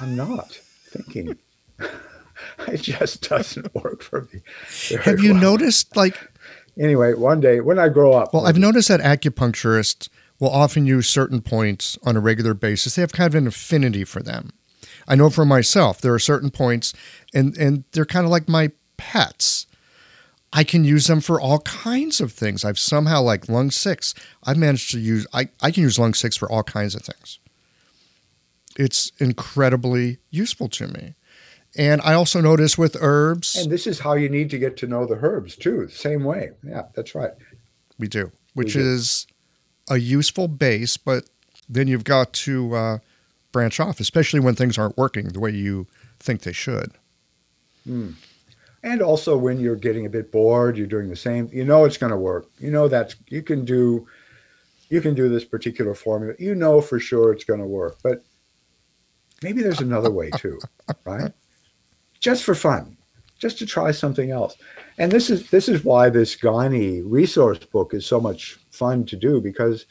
[0.00, 1.38] I'm not thinking.
[2.68, 4.40] it just doesn't work for me.
[5.02, 5.42] Have you well.
[5.42, 6.16] noticed, like,
[6.78, 8.32] anyway, one day when I grow up?
[8.32, 10.08] Well, I've noticed that acupuncturists
[10.38, 12.94] will often use certain points on a regular basis.
[12.94, 14.50] They have kind of an affinity for them.
[15.06, 16.92] I know for myself, there are certain points,
[17.32, 19.66] and and they're kind of like my pets.
[20.52, 22.64] I can use them for all kinds of things.
[22.64, 24.14] I've somehow like lung six.
[24.44, 27.38] I've managed to use I, I can use lung six for all kinds of things
[28.76, 31.14] it's incredibly useful to me.
[31.76, 33.56] And I also notice with herbs.
[33.56, 36.50] And this is how you need to get to know the herbs too, same way.
[36.62, 37.32] Yeah, that's right.
[37.98, 38.88] We do, which we do.
[38.88, 39.26] is
[39.90, 41.28] a useful base, but
[41.68, 42.98] then you've got to uh,
[43.52, 45.86] branch off, especially when things aren't working the way you
[46.20, 46.92] think they should.
[47.88, 48.14] Mm.
[48.82, 51.96] And also when you're getting a bit bored, you're doing the same, you know it's
[51.96, 52.46] going to work.
[52.58, 54.06] You know that you can do
[54.90, 56.34] you can do this particular formula.
[56.38, 57.96] You know for sure it's going to work.
[58.02, 58.22] But
[59.44, 60.58] maybe there's another way too,
[61.04, 61.30] right?
[62.18, 62.96] Just for fun,
[63.38, 64.56] just to try something else.
[64.98, 69.16] And this is this is why this gyne resource book is so much fun to
[69.16, 69.84] do because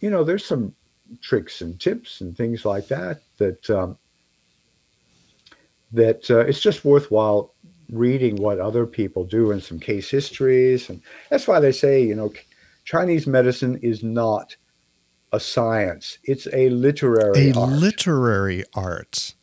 [0.00, 0.74] you know there's some
[1.20, 3.96] tricks and tips and things like that that um,
[5.92, 7.54] that uh, it's just worthwhile
[7.90, 12.14] reading what other people do and some case histories and that's why they say you
[12.14, 12.32] know
[12.84, 14.56] Chinese medicine is not
[15.32, 16.18] a science.
[16.24, 17.70] It's a literary a art.
[17.72, 19.34] literary art.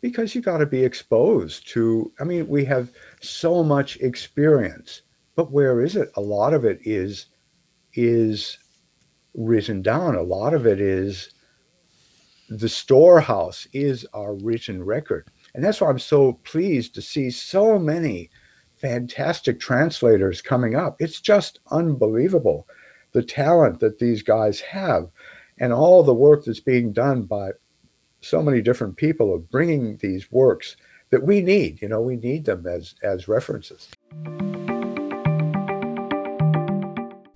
[0.00, 5.02] because you got to be exposed to, I mean, we have so much experience,
[5.34, 6.10] but where is it?
[6.16, 7.26] A lot of it is,
[7.94, 8.58] is
[9.34, 10.14] written down.
[10.14, 11.30] A lot of it is
[12.48, 15.28] the storehouse is our written record.
[15.54, 18.30] And that's why I'm so pleased to see so many
[18.76, 20.96] fantastic translators coming up.
[21.00, 22.68] It's just unbelievable
[23.18, 25.10] the talent that these guys have
[25.58, 27.50] and all the work that's being done by
[28.20, 30.76] so many different people of bringing these works
[31.10, 31.82] that we need.
[31.82, 33.88] You know, we need them as, as references.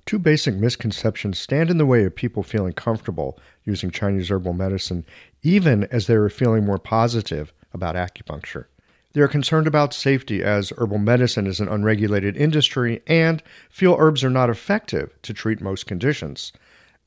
[0.07, 5.05] Two basic misconceptions stand in the way of people feeling comfortable using Chinese herbal medicine,
[5.43, 8.67] even as they are feeling more positive about acupuncture.
[9.13, 14.25] They are concerned about safety as herbal medicine is an unregulated industry and feel herbs
[14.25, 16.53] are not effective to treat most conditions.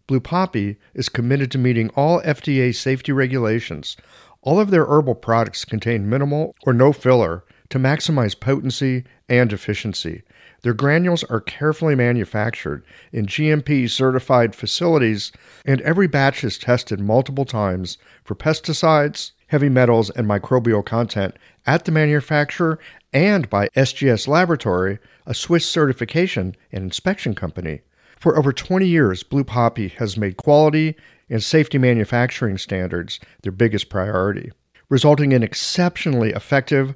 [0.07, 3.97] Blue Poppy is committed to meeting all FDA safety regulations.
[4.43, 10.21] All of their herbal products contain minimal or no filler to maximize potency and efficiency.
[10.61, 15.31] Their granules are carefully manufactured in GMP certified facilities,
[15.65, 21.35] and every batch is tested multiple times for pesticides, heavy metals, and microbial content
[21.65, 22.79] at the manufacturer
[23.13, 27.81] and by SGS Laboratory, a Swiss certification and inspection company.
[28.19, 30.95] For over 20 years, Blue Poppy has made quality
[31.29, 34.51] and safety manufacturing standards their biggest priority,
[34.89, 36.95] resulting in exceptionally effective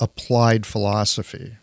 [0.00, 1.56] applied philosophy.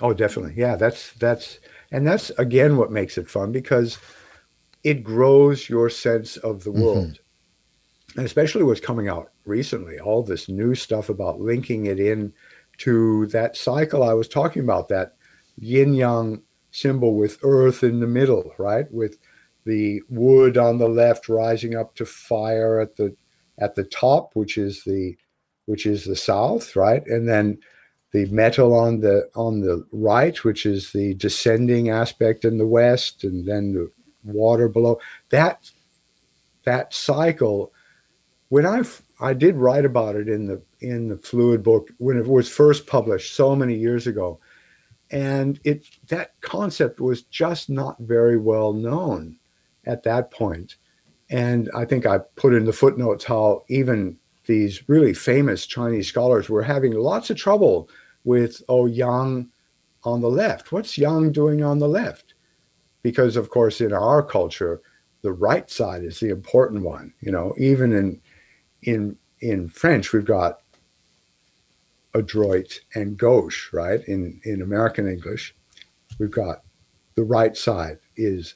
[0.00, 0.54] Oh, definitely.
[0.56, 1.58] Yeah, that's that's
[1.90, 3.98] and that's again what makes it fun because
[4.82, 6.82] it grows your sense of the mm-hmm.
[6.82, 7.06] world.
[7.06, 8.18] Mm-hmm.
[8.18, 12.32] And especially what's coming out recently, all this new stuff about linking it in
[12.78, 15.14] to that cycle I was talking about, that
[15.56, 16.42] yin yang
[16.72, 18.90] symbol with earth in the middle, right?
[18.92, 19.18] With
[19.64, 23.14] the wood on the left rising up to fire at the
[23.58, 25.16] at the top, which is the
[25.66, 27.06] which is the south, right?
[27.06, 27.58] And then
[28.12, 33.24] the metal on the on the right, which is the descending aspect in the west,
[33.24, 33.90] and then the
[34.24, 35.00] water below.
[35.30, 35.70] That
[36.64, 37.72] that cycle.
[38.48, 38.82] When I
[39.20, 42.86] I did write about it in the in the fluid book when it was first
[42.86, 44.40] published so many years ago,
[45.10, 49.36] and it that concept was just not very well known
[49.86, 50.76] at that point.
[51.30, 56.48] And I think I put in the footnotes how even these really famous Chinese scholars
[56.48, 57.88] were having lots of trouble
[58.24, 59.48] with, oh, Yang
[60.04, 60.72] on the left.
[60.72, 62.34] What's Yang doing on the left?
[63.02, 64.80] Because, of course, in our culture,
[65.22, 67.14] the right side is the important one.
[67.20, 68.20] You know, even in
[68.82, 70.60] in in French, we've got
[72.14, 74.00] adroit and gauche, right?
[74.06, 75.54] In in American English,
[76.18, 76.62] we've got
[77.14, 78.54] the right side is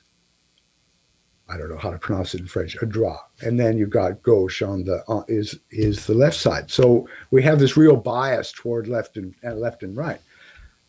[1.49, 4.23] I don't know how to pronounce it in French, a draw, and then you've got
[4.23, 6.71] gauche on the uh, is is the left side.
[6.71, 10.21] So we have this real bias toward left and uh, left and right.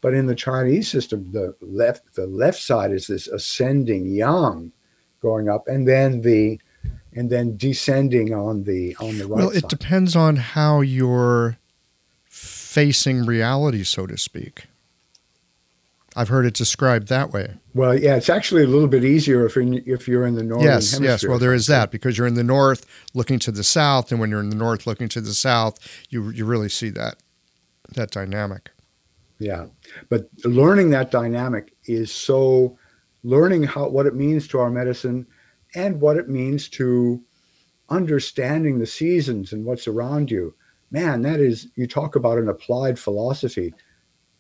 [0.02, 4.72] But in the Chinese system, the left the left side is this ascending yang,
[5.22, 6.60] going up, and then the
[7.14, 9.38] and then descending on the on the right.
[9.38, 9.70] Well, it side.
[9.70, 11.58] depends on how you're
[12.26, 14.66] facing reality, so to speak.
[16.18, 17.58] I've heard it described that way.
[17.76, 20.42] Well, yeah, it's actually a little bit easier if you're in, if you're in the
[20.42, 21.10] northern yes, hemisphere.
[21.12, 24.20] Yes, well, there is that because you're in the north looking to the south, and
[24.20, 25.78] when you're in the north looking to the south,
[26.10, 27.18] you you really see that
[27.94, 28.72] that dynamic.
[29.38, 29.68] Yeah,
[30.10, 32.80] but learning that dynamic is so
[33.22, 35.28] learning how what it means to our medicine
[35.76, 37.22] and what it means to
[37.90, 40.56] understanding the seasons and what's around you.
[40.90, 43.76] Man, that is you talk about an applied philosophy.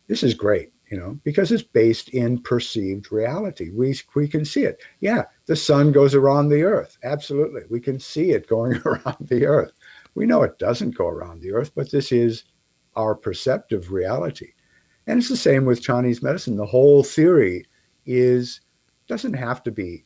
[0.07, 3.71] This is great you know, because it's based in perceived reality.
[3.71, 4.81] We, we can see it.
[5.01, 6.97] Yeah, the sun goes around the earth.
[7.03, 7.63] Absolutely.
[7.69, 9.73] We can see it going around the earth.
[10.15, 12.45] We know it doesn't go around the earth, but this is
[12.95, 14.53] our perceptive reality.
[15.07, 16.55] And it's the same with Chinese medicine.
[16.55, 17.65] The whole theory
[18.05, 18.61] is
[19.07, 20.03] doesn't have to be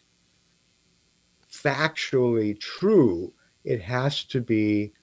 [1.51, 3.34] factually true.
[3.63, 4.93] It has to be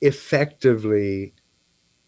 [0.00, 1.34] effectively,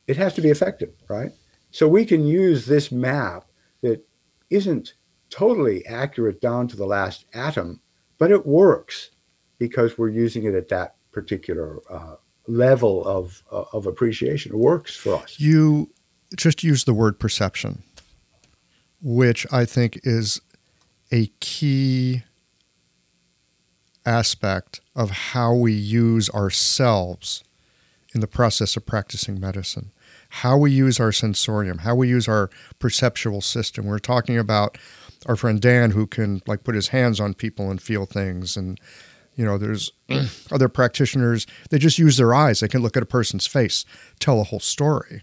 [0.07, 1.31] it has to be effective, right?
[1.77, 3.45] So we can use this map
[3.83, 4.03] that
[4.49, 4.95] isn't
[5.29, 7.83] totally accurate down to the last atom,
[8.17, 9.11] but it works
[9.59, 12.17] because we're using it at that particular uh,
[12.47, 14.53] level of uh, of appreciation.
[14.53, 15.39] It works for us.
[15.39, 15.91] You
[16.35, 17.83] just use the word perception,
[19.03, 20.41] which I think is
[21.13, 22.23] a key
[24.07, 27.45] aspect of how we use ourselves
[28.15, 29.91] in the process of practicing medicine.
[30.29, 33.87] How we use our sensorium, how we use our perceptual system.
[33.87, 34.79] We're talking about
[35.27, 38.81] our friend Dan who can like put his hands on people and feel things and
[39.35, 39.93] you know there's
[40.53, 42.61] other practitioners they just use their eyes.
[42.61, 43.85] They can look at a person's face
[44.19, 45.23] tell a whole story.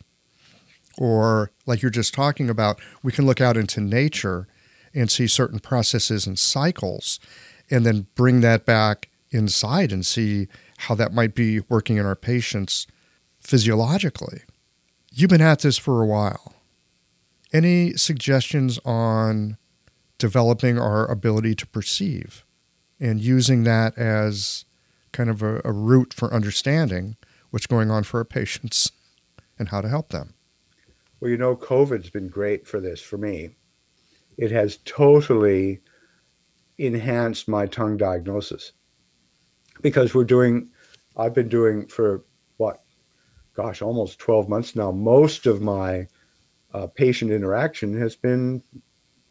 [0.98, 4.48] Or like you're just talking about we can look out into nature
[4.94, 7.20] and see certain processes and cycles
[7.72, 10.48] and then bring that back inside and see
[10.78, 12.86] how that might be working in our patients
[13.40, 14.42] physiologically
[15.14, 16.54] you've been at this for a while
[17.54, 19.58] any suggestions on
[20.18, 22.46] developing our ability to perceive
[23.00, 24.66] and using that as
[25.12, 27.16] kind of a, a route for understanding
[27.52, 28.92] what's going on for our patients
[29.60, 30.34] and how to help them.
[31.20, 33.52] Well, you know, COVID's been great for this for me.
[34.38, 35.82] It has totally
[36.78, 38.72] enhanced my tongue diagnosis
[39.82, 40.70] because we're doing,
[41.16, 42.24] I've been doing for
[43.54, 44.92] gosh, almost 12 months now.
[44.92, 46.08] Most of my
[46.74, 48.64] uh, patient interaction has been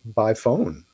[0.05, 0.85] by phone,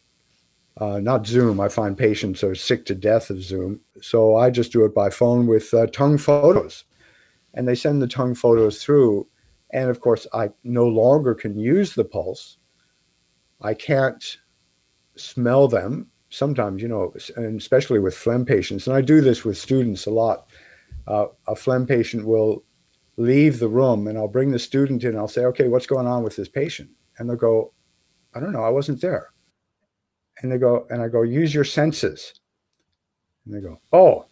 [0.78, 1.60] uh, not Zoom.
[1.60, 3.80] I find patients are sick to death of Zoom.
[4.00, 6.84] So I just do it by phone with uh, tongue photos.
[7.54, 9.26] And they send the tongue photos through.
[9.72, 12.58] And of course, I no longer can use the pulse.
[13.60, 14.38] I can't
[15.16, 18.86] smell them sometimes, you know, and especially with phlegm patients.
[18.86, 20.48] And I do this with students a lot.
[21.06, 22.62] Uh, a phlegm patient will
[23.18, 25.18] leave the room and I'll bring the student in.
[25.18, 26.88] I'll say, okay, what's going on with this patient?
[27.18, 27.74] And they'll go,
[28.34, 28.62] I don't know.
[28.62, 29.30] I wasn't there.
[30.40, 32.32] And they go, and I go, use your senses.
[33.44, 34.26] And they go, oh,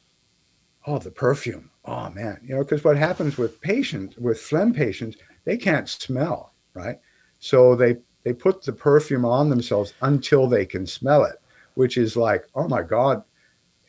[0.86, 1.70] oh, the perfume.
[1.84, 6.52] Oh man, you know, because what happens with patients, with phlegm patients, they can't smell,
[6.74, 6.96] right?
[7.38, 11.36] So they they put the perfume on themselves until they can smell it,
[11.74, 13.22] which is like, oh my God,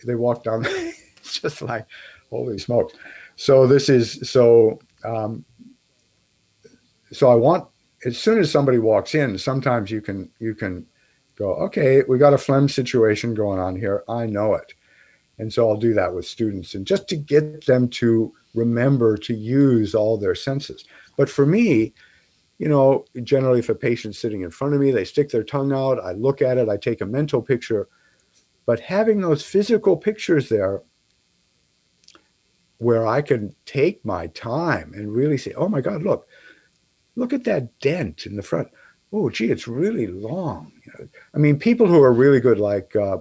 [0.05, 1.87] they walk down, it's just like,
[2.29, 2.93] holy smokes.
[3.35, 5.45] So this is so um,
[7.11, 7.67] so I want
[8.05, 10.85] as soon as somebody walks in, sometimes you can you can
[11.35, 14.03] go, okay, we got a phlegm situation going on here.
[14.09, 14.73] I know it.
[15.39, 19.35] And so I'll do that with students and just to get them to remember to
[19.35, 20.85] use all their senses.
[21.15, 21.93] But for me,
[22.57, 25.71] you know, generally if a patient's sitting in front of me, they stick their tongue
[25.71, 27.87] out, I look at it, I take a mental picture.
[28.65, 30.81] But having those physical pictures there
[32.79, 36.27] where I can take my time and really say, oh my God, look,
[37.15, 38.69] look at that dent in the front.
[39.11, 40.71] Oh, gee, it's really long.
[40.85, 43.19] You know, I mean, people who are really good, like uh,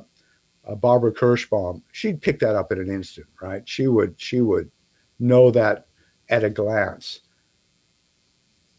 [0.66, 3.66] uh, Barbara Kirschbaum, she'd pick that up in an instant, right?
[3.68, 4.70] She would, she would
[5.18, 5.86] know that
[6.28, 7.20] at a glance.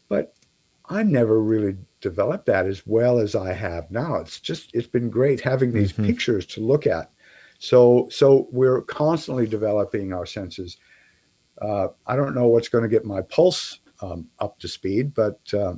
[0.08, 0.34] But
[0.86, 4.16] I never really developed that as well as I have now.
[4.16, 6.06] It's just, it's been great having these mm-hmm.
[6.06, 7.10] pictures to look at.
[7.58, 10.76] So, so we're constantly developing our senses.
[11.60, 15.14] Uh, I don't know what's going to get my pulse um, up to speed.
[15.14, 15.74] But uh,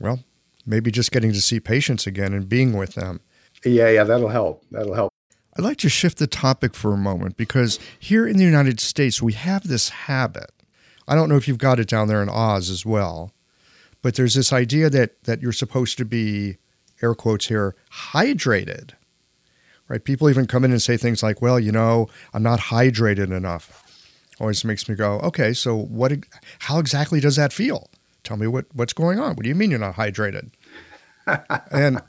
[0.00, 0.20] well,
[0.66, 3.20] maybe just getting to see patients again and being with them.
[3.64, 4.64] Yeah, yeah, that'll help.
[4.70, 5.12] That'll help.
[5.56, 9.20] I'd like to shift the topic for a moment because here in the United States,
[9.20, 10.50] we have this habit.
[11.06, 13.32] I don't know if you've got it down there in Oz as well,
[14.00, 16.56] but there's this idea that that you're supposed to be,
[17.02, 17.76] air quotes here,
[18.12, 18.92] hydrated.
[19.88, 20.02] Right?
[20.02, 23.82] People even come in and say things like, "Well, you know, I'm not hydrated enough."
[24.42, 26.12] always makes me go, okay, so what?
[26.60, 27.88] How exactly does that feel?
[28.24, 29.36] Tell me what what's going on.
[29.36, 30.50] What do you mean you're not hydrated?
[31.70, 32.02] and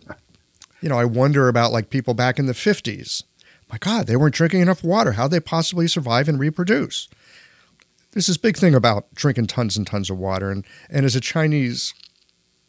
[0.82, 3.24] you know, I wonder about like people back in the 50s.
[3.72, 5.14] My God, they weren't drinking enough water.
[5.14, 7.08] How'd they possibly survive and reproduce?
[8.12, 10.52] There's this big thing about drinking tons and tons of water.
[10.52, 11.96] And, and as a Chinese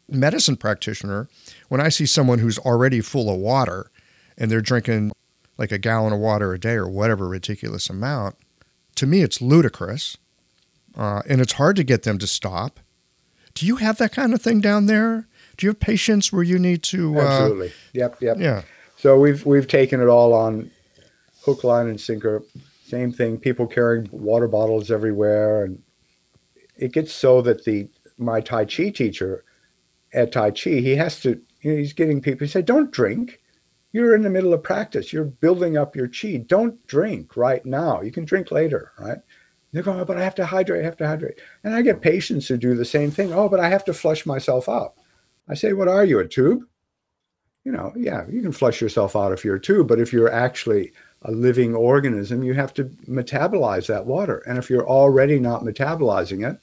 [0.09, 1.29] medicine practitioner,
[1.69, 3.91] when I see someone who's already full of water
[4.37, 5.13] and they're drinking
[5.57, 8.37] like a gallon of water a day or whatever ridiculous amount,
[8.97, 10.17] to me, it's ludicrous,
[10.97, 12.81] uh, and it's hard to get them to stop.
[13.55, 15.29] Do you have that kind of thing down there?
[15.57, 17.19] Do you have patients where you need to?
[17.19, 17.73] Uh, Absolutely.
[17.93, 18.21] Yep.
[18.21, 18.37] Yep.
[18.39, 18.63] Yeah.
[18.97, 20.71] So we've we've taken it all on
[21.45, 22.43] hook, line, and sinker.
[22.87, 23.39] Same thing.
[23.39, 25.83] People carrying water bottles everywhere, and
[26.77, 29.45] it gets so that the my Tai Chi teacher
[30.13, 31.41] at Tai Chi, he has to.
[31.61, 32.45] You know, he's getting people.
[32.45, 33.41] He said, "Don't drink."
[33.95, 35.13] You're in the middle of practice.
[35.13, 36.39] You're building up your chi.
[36.49, 38.01] Don't drink right now.
[38.01, 39.19] You can drink later, right?
[39.71, 40.83] They're going, oh, but I have to hydrate.
[40.83, 41.39] I have to hydrate.
[41.63, 43.33] And I get patients who do the same thing.
[43.33, 44.95] Oh, but I have to flush myself out.
[45.49, 46.65] I say, what are you, a tube?
[47.63, 50.33] You know, yeah, you can flush yourself out if you're a tube, but if you're
[50.33, 50.93] actually
[51.23, 54.39] a living organism, you have to metabolize that water.
[54.49, 56.59] And if you're already not metabolizing it,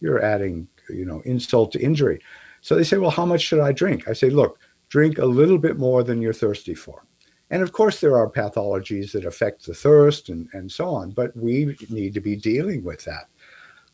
[0.00, 2.20] you're adding, you know, insult to injury.
[2.60, 4.08] So they say, well, how much should I drink?
[4.08, 4.58] I say, look,
[4.88, 7.04] drink a little bit more than you're thirsty for.
[7.50, 11.36] And of course, there are pathologies that affect the thirst and, and so on, but
[11.36, 13.28] we need to be dealing with that.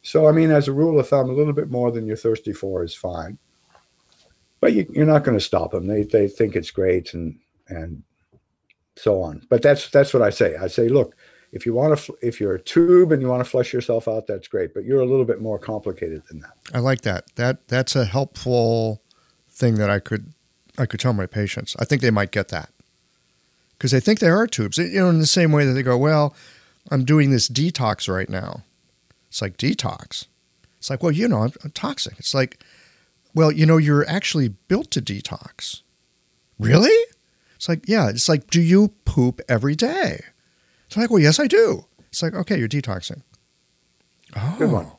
[0.03, 2.53] So, I mean, as a rule of thumb, a little bit more than you're thirsty
[2.53, 3.38] for is fine.
[4.61, 5.86] But you, are not going to stop them.
[5.86, 7.38] They, they think it's great and,
[7.68, 8.03] and
[8.97, 9.47] so on.
[9.49, 10.57] But that's that's what I say.
[10.57, 11.16] I say, look,
[11.53, 14.26] if you want to, if you're a tube and you want to flush yourself out,
[14.26, 14.72] that's great.
[14.72, 16.53] But you're a little bit more complicated than that.
[16.72, 17.24] I like that.
[17.36, 19.03] That that's a helpful
[19.51, 20.32] thing that I could
[20.78, 21.76] I could tell my patients.
[21.78, 22.70] I think they might get that
[23.76, 24.78] because they think they are tubes.
[24.78, 26.34] You know, in the same way that they go, well,
[26.90, 28.62] I'm doing this detox right now.
[29.28, 30.26] It's like detox.
[30.78, 32.18] It's like, well, you know, I'm, I'm toxic.
[32.18, 32.62] It's like,
[33.34, 35.82] well, you know, you're actually built to detox.
[36.58, 36.96] Really?
[37.56, 40.24] It's like, yeah, it's like, do you poop every day?
[40.86, 41.86] It's like, well, yes, I do.
[42.08, 43.22] It's like, okay, you're detoxing.
[44.36, 44.98] Oh.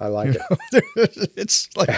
[0.00, 0.40] I like you
[0.72, 1.32] it.
[1.36, 1.90] it's like,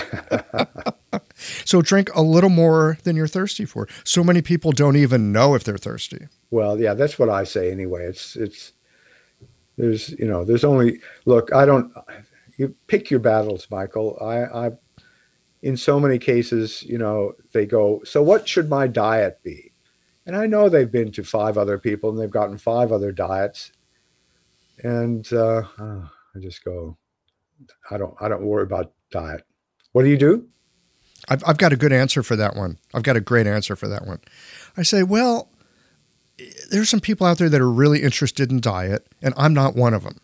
[1.64, 3.88] so drink a little more than you're thirsty for.
[4.04, 6.28] So many people don't even know if they're thirsty.
[6.50, 8.04] Well, yeah, that's what I say anyway.
[8.06, 8.72] It's, it's,
[9.76, 11.92] there's, you know, there's only, look, I don't,
[12.56, 14.18] you pick your battles, Michael.
[14.20, 14.70] I, I,
[15.62, 19.72] in so many cases, you know, they go, so what should my diet be?
[20.26, 23.72] And I know they've been to five other people and they've gotten five other diets.
[24.82, 26.96] And uh, oh, I just go,
[27.90, 29.44] I don't, I don't worry about diet.
[29.92, 30.46] What do you do?
[31.28, 32.78] I've, I've got a good answer for that one.
[32.94, 34.20] I've got a great answer for that one.
[34.76, 35.48] I say, well,
[36.70, 39.94] there's some people out there that are really interested in diet, and I'm not one
[39.94, 40.18] of them.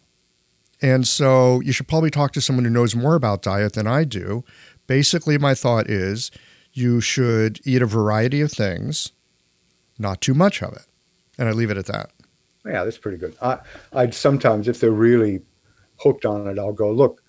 [0.83, 4.05] And so you should probably talk to someone who knows more about diet than I
[4.05, 4.45] do.
[4.87, 6.31] Basically, my thought is
[6.73, 9.13] you should eat a variety of things
[9.99, 10.85] not too much of it.
[11.39, 12.11] And I leave it at that.
[12.65, 13.37] Yeah, that's pretty good.
[13.41, 13.59] I,
[13.93, 15.43] I'd sometimes, if they're really
[15.99, 17.23] hooked on it, I'll go, look,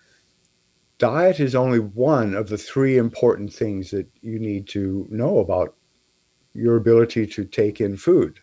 [0.97, 5.75] diet is only one of the three important things that you need to know about
[6.53, 8.39] your ability to take in food.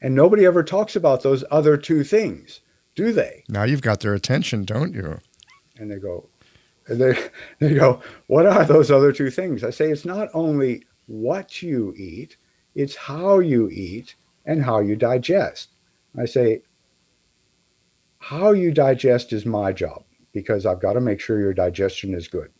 [0.00, 2.60] And nobody ever talks about those other two things,
[2.94, 3.44] do they?
[3.48, 5.18] Now you've got their attention, don't you?
[5.78, 6.28] And they go,
[6.86, 9.64] and they, they go, what are those other two things?
[9.64, 12.36] I say, it's not only what you eat,
[12.74, 14.14] it's how you eat
[14.46, 15.70] and how you digest.
[16.16, 16.62] I say,
[18.18, 20.04] how you digest is my job
[20.34, 22.50] because I've got to make sure your digestion is good.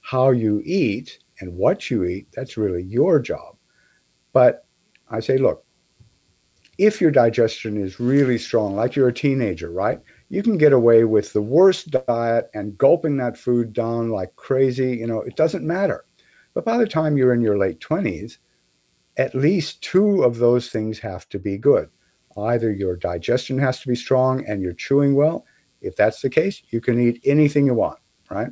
[0.00, 3.56] How you eat and what you eat, that's really your job.
[4.32, 4.66] But
[5.08, 5.64] I say, look,
[6.78, 10.00] if your digestion is really strong, like you're a teenager, right?
[10.30, 14.96] You can get away with the worst diet and gulping that food down like crazy.
[14.96, 16.06] You know, it doesn't matter.
[16.54, 18.38] But by the time you're in your late 20s,
[19.18, 21.90] at least two of those things have to be good.
[22.36, 25.44] Either your digestion has to be strong and you're chewing well.
[25.82, 27.98] If that's the case, you can eat anything you want,
[28.30, 28.50] right?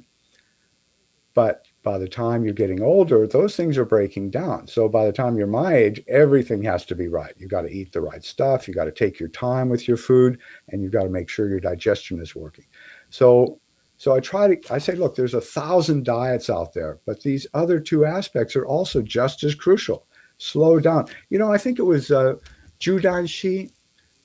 [1.34, 4.66] But by the time you're getting older, those things are breaking down.
[4.66, 7.32] So by the time you're my age, everything has to be right.
[7.38, 8.66] You got to eat the right stuff.
[8.66, 11.48] You got to take your time with your food, and you've got to make sure
[11.48, 12.66] your digestion is working.
[13.08, 13.60] So,
[13.96, 14.72] so I try to.
[14.72, 18.66] I say, look, there's a thousand diets out there, but these other two aspects are
[18.66, 20.06] also just as crucial
[20.40, 21.06] slow down.
[21.28, 22.34] You know, I think it was uh,
[22.80, 23.70] Zhu Danxi.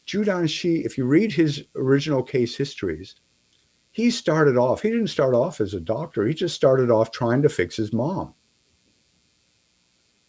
[0.08, 3.16] Zhu Shi, if you read his original case histories,
[3.92, 6.26] he started off, he didn't start off as a doctor.
[6.26, 8.34] He just started off trying to fix his mom.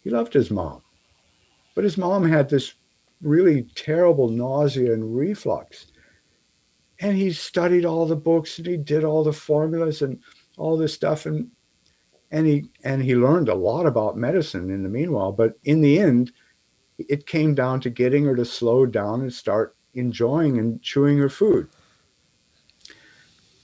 [0.03, 0.81] He loved his mom.
[1.75, 2.73] But his mom had this
[3.21, 5.87] really terrible nausea and reflux.
[6.99, 10.19] And he studied all the books and he did all the formulas and
[10.57, 11.25] all this stuff.
[11.25, 11.51] And
[12.31, 15.99] and he and he learned a lot about medicine in the meanwhile but in the
[15.99, 16.31] end
[16.97, 21.29] it came down to getting her to slow down and start enjoying and chewing her
[21.29, 21.67] food.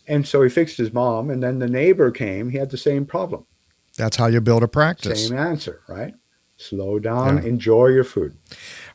[0.08, 3.06] And so he fixed his mom and then the neighbor came he had the same
[3.06, 3.46] problem.
[3.98, 5.28] That's how you build a practice.
[5.28, 6.14] Same answer right?
[6.58, 7.50] Slow down yeah.
[7.50, 8.38] enjoy your food.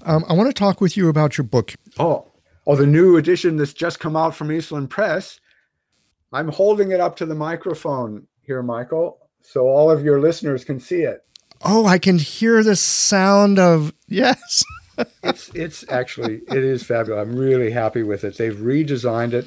[0.03, 1.75] Um, i want to talk with you about your book.
[1.99, 2.31] Oh
[2.67, 5.41] oh the new edition that's just come out from eastland press.
[6.33, 10.79] I'm holding it up to the microphone here michael so all of your listeners can
[10.79, 11.25] see it.
[11.63, 14.65] Oh, I can hear the sound of yes.
[15.23, 17.21] it's it's actually it is fabulous.
[17.21, 18.37] I'm really happy with it.
[18.37, 19.47] They've redesigned it.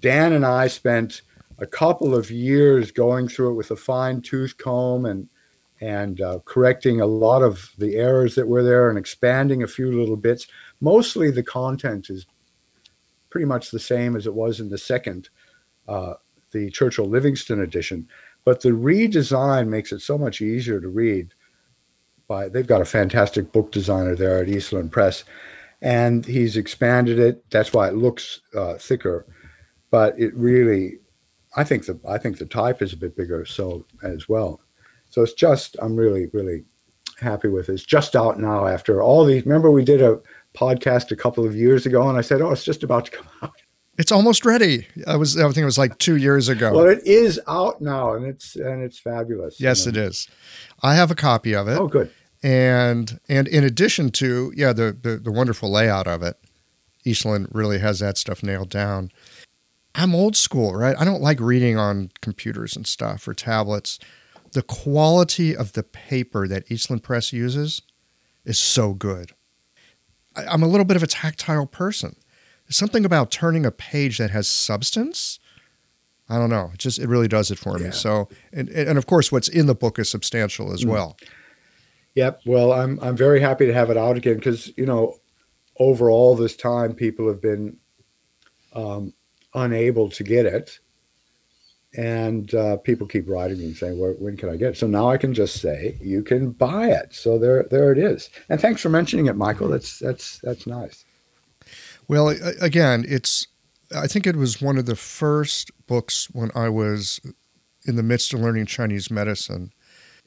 [0.00, 1.22] Dan and I spent
[1.58, 5.28] a couple of years going through it with a fine tooth comb and
[5.80, 9.90] and uh, correcting a lot of the errors that were there and expanding a few
[9.90, 10.46] little bits.
[10.80, 12.24] Mostly the content is
[13.30, 15.28] pretty much the same as it was in the second,
[15.88, 16.14] uh,
[16.52, 18.06] the Churchill Livingstone edition.
[18.44, 21.34] But the redesign makes it so much easier to read.
[22.32, 25.22] By they've got a fantastic book designer there at Eastland Press,
[25.82, 27.44] and he's expanded it.
[27.50, 29.26] That's why it looks uh, thicker,
[29.90, 31.00] but it really,
[31.56, 34.62] I think the I think the type is a bit bigger so as well.
[35.10, 36.64] So it's just I'm really really
[37.20, 37.74] happy with it.
[37.74, 39.44] It's just out now after all these.
[39.44, 40.18] Remember we did a
[40.54, 43.28] podcast a couple of years ago, and I said, "Oh, it's just about to come
[43.42, 43.52] out."
[43.98, 44.86] It's almost ready.
[45.06, 46.72] I was I think it was like two years ago.
[46.72, 49.60] Well, it is out now, and it's and it's fabulous.
[49.60, 50.00] Yes, you know?
[50.00, 50.28] it is.
[50.82, 51.78] I have a copy of it.
[51.78, 52.10] Oh, good
[52.42, 56.36] and and in addition to yeah the, the, the wonderful layout of it
[57.04, 59.10] eastland really has that stuff nailed down.
[59.94, 60.96] I'm old school right?
[60.98, 63.98] I don't like reading on computers and stuff or tablets.
[64.52, 67.82] The quality of the paper that eastland press uses
[68.44, 69.32] is so good.
[70.34, 72.16] I, i'm a little bit of a tactile person.
[72.66, 75.38] There's something about turning a page that has substance
[76.28, 77.86] i don't know it just it really does it for yeah.
[77.86, 80.90] me so and, and of course what's in the book is substantial as mm.
[80.90, 81.16] well
[82.14, 82.42] Yep.
[82.44, 85.16] Well, I'm I'm very happy to have it out again because you know,
[85.78, 87.76] over all this time, people have been
[88.74, 89.14] um,
[89.54, 90.78] unable to get it,
[91.96, 94.86] and uh, people keep writing me and saying, well, "When can I get it?" So
[94.86, 98.28] now I can just say, "You can buy it." So there, there it is.
[98.48, 99.68] And thanks for mentioning it, Michael.
[99.68, 101.04] That's that's that's nice.
[102.08, 102.28] Well,
[102.60, 103.46] again, it's.
[103.94, 107.20] I think it was one of the first books when I was
[107.84, 109.70] in the midst of learning Chinese medicine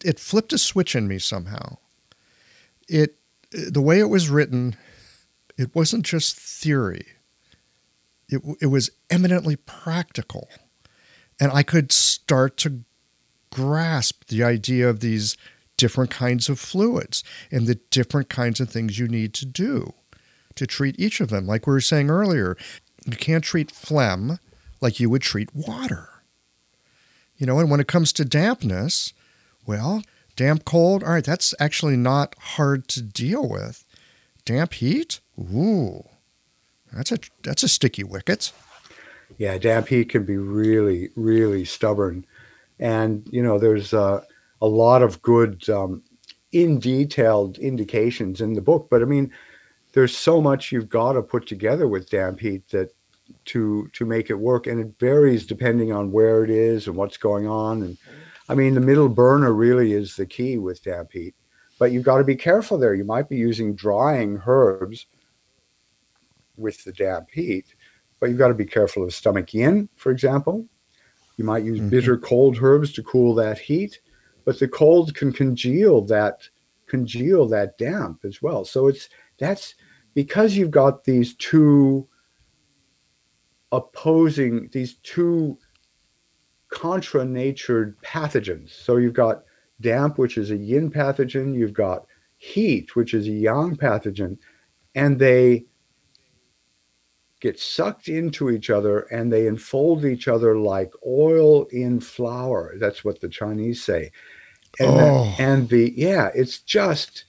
[0.06, 1.78] it flipped a switch in me somehow.
[2.88, 3.16] It
[3.52, 4.76] the way it was written,
[5.58, 7.08] it wasn't just theory.
[8.30, 10.48] It it was eminently practical,
[11.40, 12.82] and I could start to
[13.52, 15.38] grasp the idea of these
[15.78, 19.94] different kinds of fluids and the different kinds of things you need to do
[20.56, 21.48] to treat each of them.
[21.48, 22.56] Like we were saying earlier,
[23.06, 24.40] you can't treat phlegm
[24.82, 26.10] like you would treat water.
[27.38, 29.14] You know, and when it comes to dampness,
[29.66, 30.02] well,
[30.36, 33.84] damp cold, all right, that's actually not hard to deal with.
[34.46, 36.04] Damp heat, ooh,
[36.94, 38.52] that's a that's a sticky wicket.
[39.38, 42.26] Yeah, damp heat can be really, really stubborn,
[42.80, 44.22] and you know there's uh,
[44.62, 46.04] a lot of good um,
[46.52, 48.88] in detailed indications in the book.
[48.90, 49.32] But I mean,
[49.94, 52.94] there's so much you've got to put together with damp heat that
[53.46, 57.18] to to make it work, and it varies depending on where it is and what's
[57.18, 57.98] going on and
[58.48, 61.36] I mean, the middle burner really is the key with damp heat,
[61.80, 62.94] but you've got to be careful there.
[62.94, 65.08] You might be using drying herbs
[66.58, 67.74] with the damp heat,
[68.20, 70.66] but you've got to be careful of stomach yin, for example.
[71.38, 71.90] You might use mm-hmm.
[71.90, 74.00] bitter cold herbs to cool that heat,
[74.46, 76.48] but the cold can congeal that
[76.88, 78.64] congeal that damp as well.
[78.64, 79.10] So it's
[79.40, 79.76] that's
[80.14, 82.08] because you've got these two
[83.72, 85.58] opposing these two
[86.70, 88.70] contra natured pathogens.
[88.70, 89.44] So you've got
[89.82, 92.06] damp, which is a yin pathogen, you've got
[92.38, 94.38] heat, which is a yang pathogen,
[94.94, 95.66] and they
[97.42, 102.74] get sucked into each other and they enfold each other like oil in flour.
[102.80, 104.12] That's what the Chinese say.
[104.80, 104.96] And, oh.
[104.98, 107.26] that, and the, yeah, it's just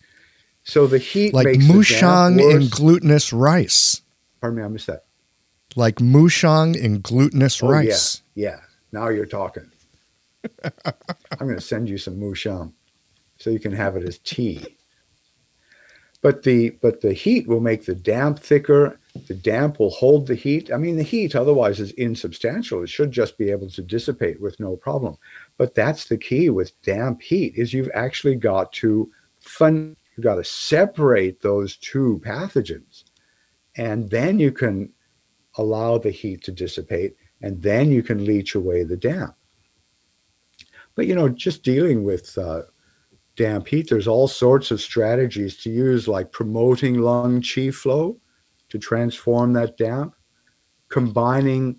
[0.65, 4.03] so the heat like makes mushang in glutinous rice.
[4.41, 5.05] Pardon me, I missed that.
[5.77, 8.23] Like mushang in glutinous oh, rice.
[8.35, 8.61] Yeah, yeah.
[8.93, 9.71] Now you're talking.
[10.65, 12.73] I'm going to send you some mushang
[13.39, 14.77] so you can have it as tea.
[16.23, 18.99] But the but the heat will make the damp thicker.
[19.29, 20.73] The damp will hold the heat.
[20.73, 22.83] I mean, the heat otherwise is insubstantial.
[22.83, 25.17] It should just be able to dissipate with no problem.
[25.57, 29.97] But that's the key with damp heat is you've actually got to fun.
[30.17, 33.05] You've got to separate those two pathogens,
[33.77, 34.93] and then you can
[35.59, 39.35] allow the heat to dissipate and then you can leach away the damp.
[40.95, 42.63] But you know, just dealing with uh,
[43.37, 48.19] damp heat, there's all sorts of strategies to use, like promoting lung qi flow
[48.71, 50.15] to transform that damp,
[50.89, 51.77] combining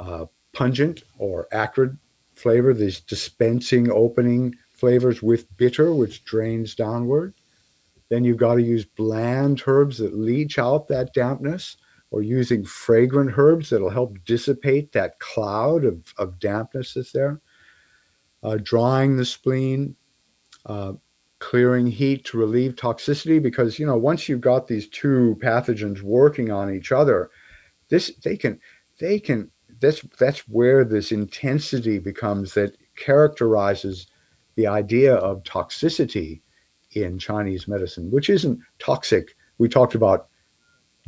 [0.00, 1.96] uh, pungent or acrid
[2.32, 7.34] flavor, these dispensing opening flavors with bitter, which drains downward.
[8.08, 11.76] Then you've got to use bland herbs that leach out that dampness
[12.14, 17.40] or using fragrant herbs that'll help dissipate that cloud of, of dampness that's there.
[18.44, 19.96] Uh, drying the spleen,
[20.66, 20.92] uh,
[21.40, 26.52] clearing heat to relieve toxicity, because you know once you've got these two pathogens working
[26.52, 27.30] on each other,
[27.88, 28.60] this they can
[29.00, 29.50] they can
[29.80, 34.06] that's that's where this intensity becomes that characterizes
[34.54, 36.42] the idea of toxicity
[36.92, 39.34] in Chinese medicine, which isn't toxic.
[39.58, 40.28] We talked about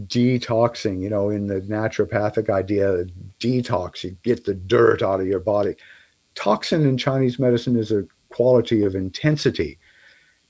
[0.05, 3.05] detoxing, you know, in the naturopathic idea,
[3.41, 5.75] detox, you get the dirt out of your body.
[6.35, 9.79] Toxin in Chinese medicine is a quality of intensity.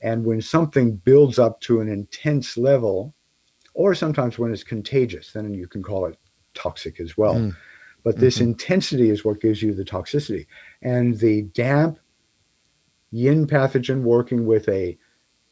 [0.01, 3.15] And when something builds up to an intense level,
[3.75, 6.19] or sometimes when it's contagious, then you can call it
[6.55, 7.37] toxic as well.
[7.37, 7.57] Mm.
[8.03, 8.51] But this mm-hmm.
[8.51, 10.47] intensity is what gives you the toxicity.
[10.83, 11.99] And the damp
[13.11, 14.97] yin pathogen working with a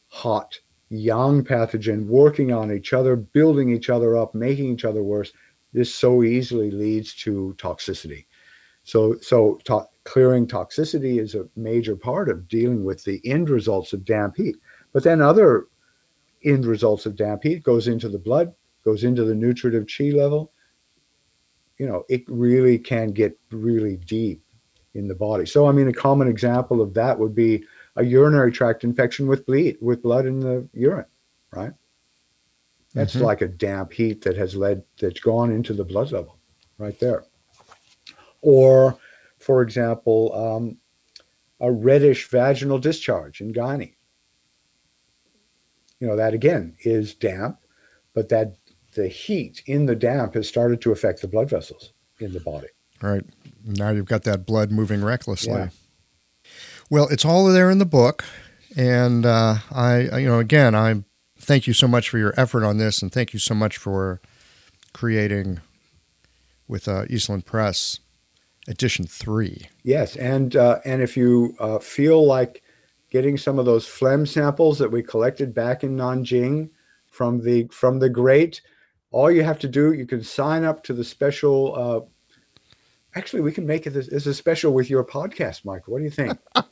[0.09, 0.59] hot
[0.91, 5.33] yang pathogen working on each other, building each other up, making each other worse,
[5.73, 8.27] this so easily leads to toxicity.
[8.85, 13.93] So, so to- clearing toxicity is a major part of dealing with the end results
[13.93, 14.57] of damp heat.
[14.93, 15.67] But then other
[16.45, 18.55] end results of damp heat goes into the blood,
[18.85, 20.53] goes into the nutritive chi level.
[21.79, 24.43] You know, it really can get really deep
[24.95, 25.47] in the body.
[25.47, 27.65] So, I mean, a common example of that would be
[27.97, 31.07] a urinary tract infection with bleed, with blood in the urine,
[31.53, 31.73] right?
[32.95, 33.25] That's mm-hmm.
[33.25, 36.39] like a damp heat that has led, that's gone into the blood level
[36.79, 37.25] right there.
[38.41, 38.99] Or,
[39.39, 40.77] for example, um,
[41.61, 43.95] a reddish vaginal discharge in gynae.
[46.01, 47.59] You know, that again is damp,
[48.13, 48.57] but that
[48.95, 52.69] the heat in the damp has started to affect the blood vessels in the body.
[53.01, 53.25] Right.
[53.65, 55.53] Now you've got that blood moving recklessly.
[55.53, 55.69] Yeah.
[56.91, 58.25] Well, it's all there in the book.
[58.77, 61.05] And uh, I, you know, again, I
[61.39, 64.21] thank you so much for your effort on this, and thank you so much for
[64.93, 65.61] creating
[66.67, 68.01] with uh, Eastland Press
[68.67, 69.69] edition three.
[69.83, 72.63] Yes, and uh, and if you uh, feel like
[73.11, 76.71] getting some of those phlegm samples that we collected back in Nanjing
[77.07, 78.61] from the from the great,
[79.13, 82.09] all you have to do you can sign up to the special.
[83.15, 85.87] Actually, we can make it as a special with your podcast, Mike.
[85.87, 86.39] What do you think?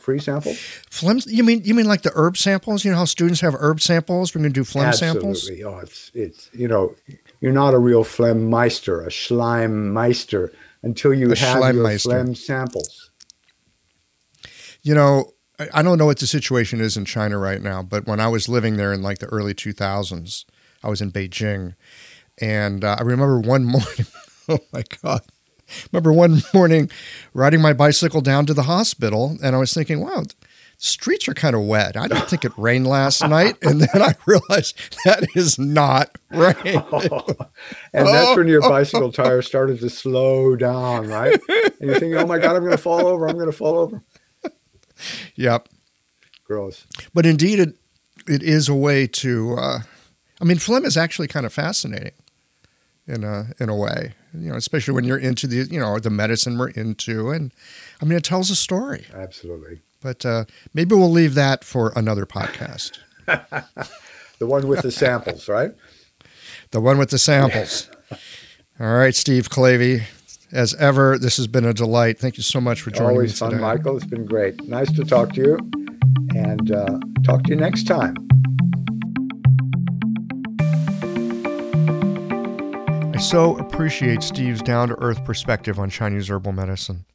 [0.00, 0.58] free samples?
[0.90, 1.20] Phlegm?
[1.26, 2.84] You mean you mean like the herb samples?
[2.84, 4.34] You know how students have herb samples?
[4.34, 5.34] We're going to do phlegm Absolutely.
[5.34, 5.50] samples.
[5.64, 6.94] Oh, it's it's you know
[7.40, 10.52] you're not a real phlegm meister, a schleim meister
[10.82, 12.10] until you a have your meister.
[12.10, 13.10] phlegm samples.
[14.82, 15.32] You know,
[15.74, 18.48] I don't know what the situation is in China right now, but when I was
[18.48, 20.44] living there in like the early 2000s,
[20.84, 21.74] I was in Beijing,
[22.40, 24.06] and uh, I remember one morning.
[24.48, 25.22] oh my god!
[25.92, 26.90] remember one morning
[27.34, 30.24] riding my bicycle down to the hospital, and I was thinking, wow,
[30.78, 31.96] streets are kind of wet.
[31.96, 33.56] I don't think it rained last night.
[33.62, 36.54] And then I realized that is not rain.
[36.92, 37.24] Oh,
[37.92, 41.38] and that's when your bicycle tire started to slow down, right?
[41.80, 43.28] And you're thinking, oh my God, I'm going to fall over.
[43.28, 44.02] I'm going to fall over.
[45.34, 45.68] Yep.
[46.44, 46.86] Gross.
[47.12, 47.76] But indeed, it,
[48.28, 49.78] it is a way to, uh,
[50.40, 52.12] I mean, phlegm is actually kind of fascinating
[53.06, 56.10] in a, in a way you know, especially when you're into the, you know, the
[56.10, 57.30] medicine we're into.
[57.30, 57.52] And
[58.00, 59.06] I mean, it tells a story.
[59.14, 59.80] Absolutely.
[60.02, 62.98] But uh, maybe we'll leave that for another podcast.
[63.26, 65.72] the one with the samples, right?
[66.70, 67.88] The one with the samples.
[68.80, 70.02] All right, Steve Clavey.
[70.52, 72.18] As ever, this has been a delight.
[72.18, 73.46] Thank you so much for joining Always me.
[73.46, 73.96] Always fun, Michael.
[73.96, 74.62] It's been great.
[74.68, 75.58] Nice to talk to you.
[76.36, 78.14] And uh, talk to you next time.
[83.16, 87.06] I so appreciate Steve's down to earth perspective on Chinese herbal medicine.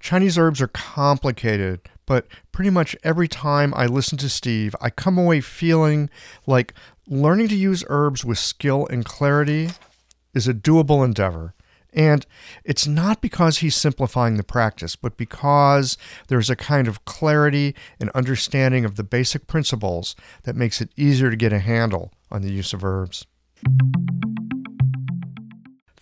[0.00, 5.16] Chinese herbs are complicated, but pretty much every time I listen to Steve, I come
[5.16, 6.10] away feeling
[6.46, 6.74] like
[7.06, 9.70] learning to use herbs with skill and clarity
[10.34, 11.54] is a doable endeavor.
[11.90, 12.26] And
[12.62, 15.96] it's not because he's simplifying the practice, but because
[16.28, 21.30] there's a kind of clarity and understanding of the basic principles that makes it easier
[21.30, 23.24] to get a handle on the use of herbs.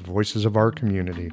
[0.00, 1.30] the voices of our community.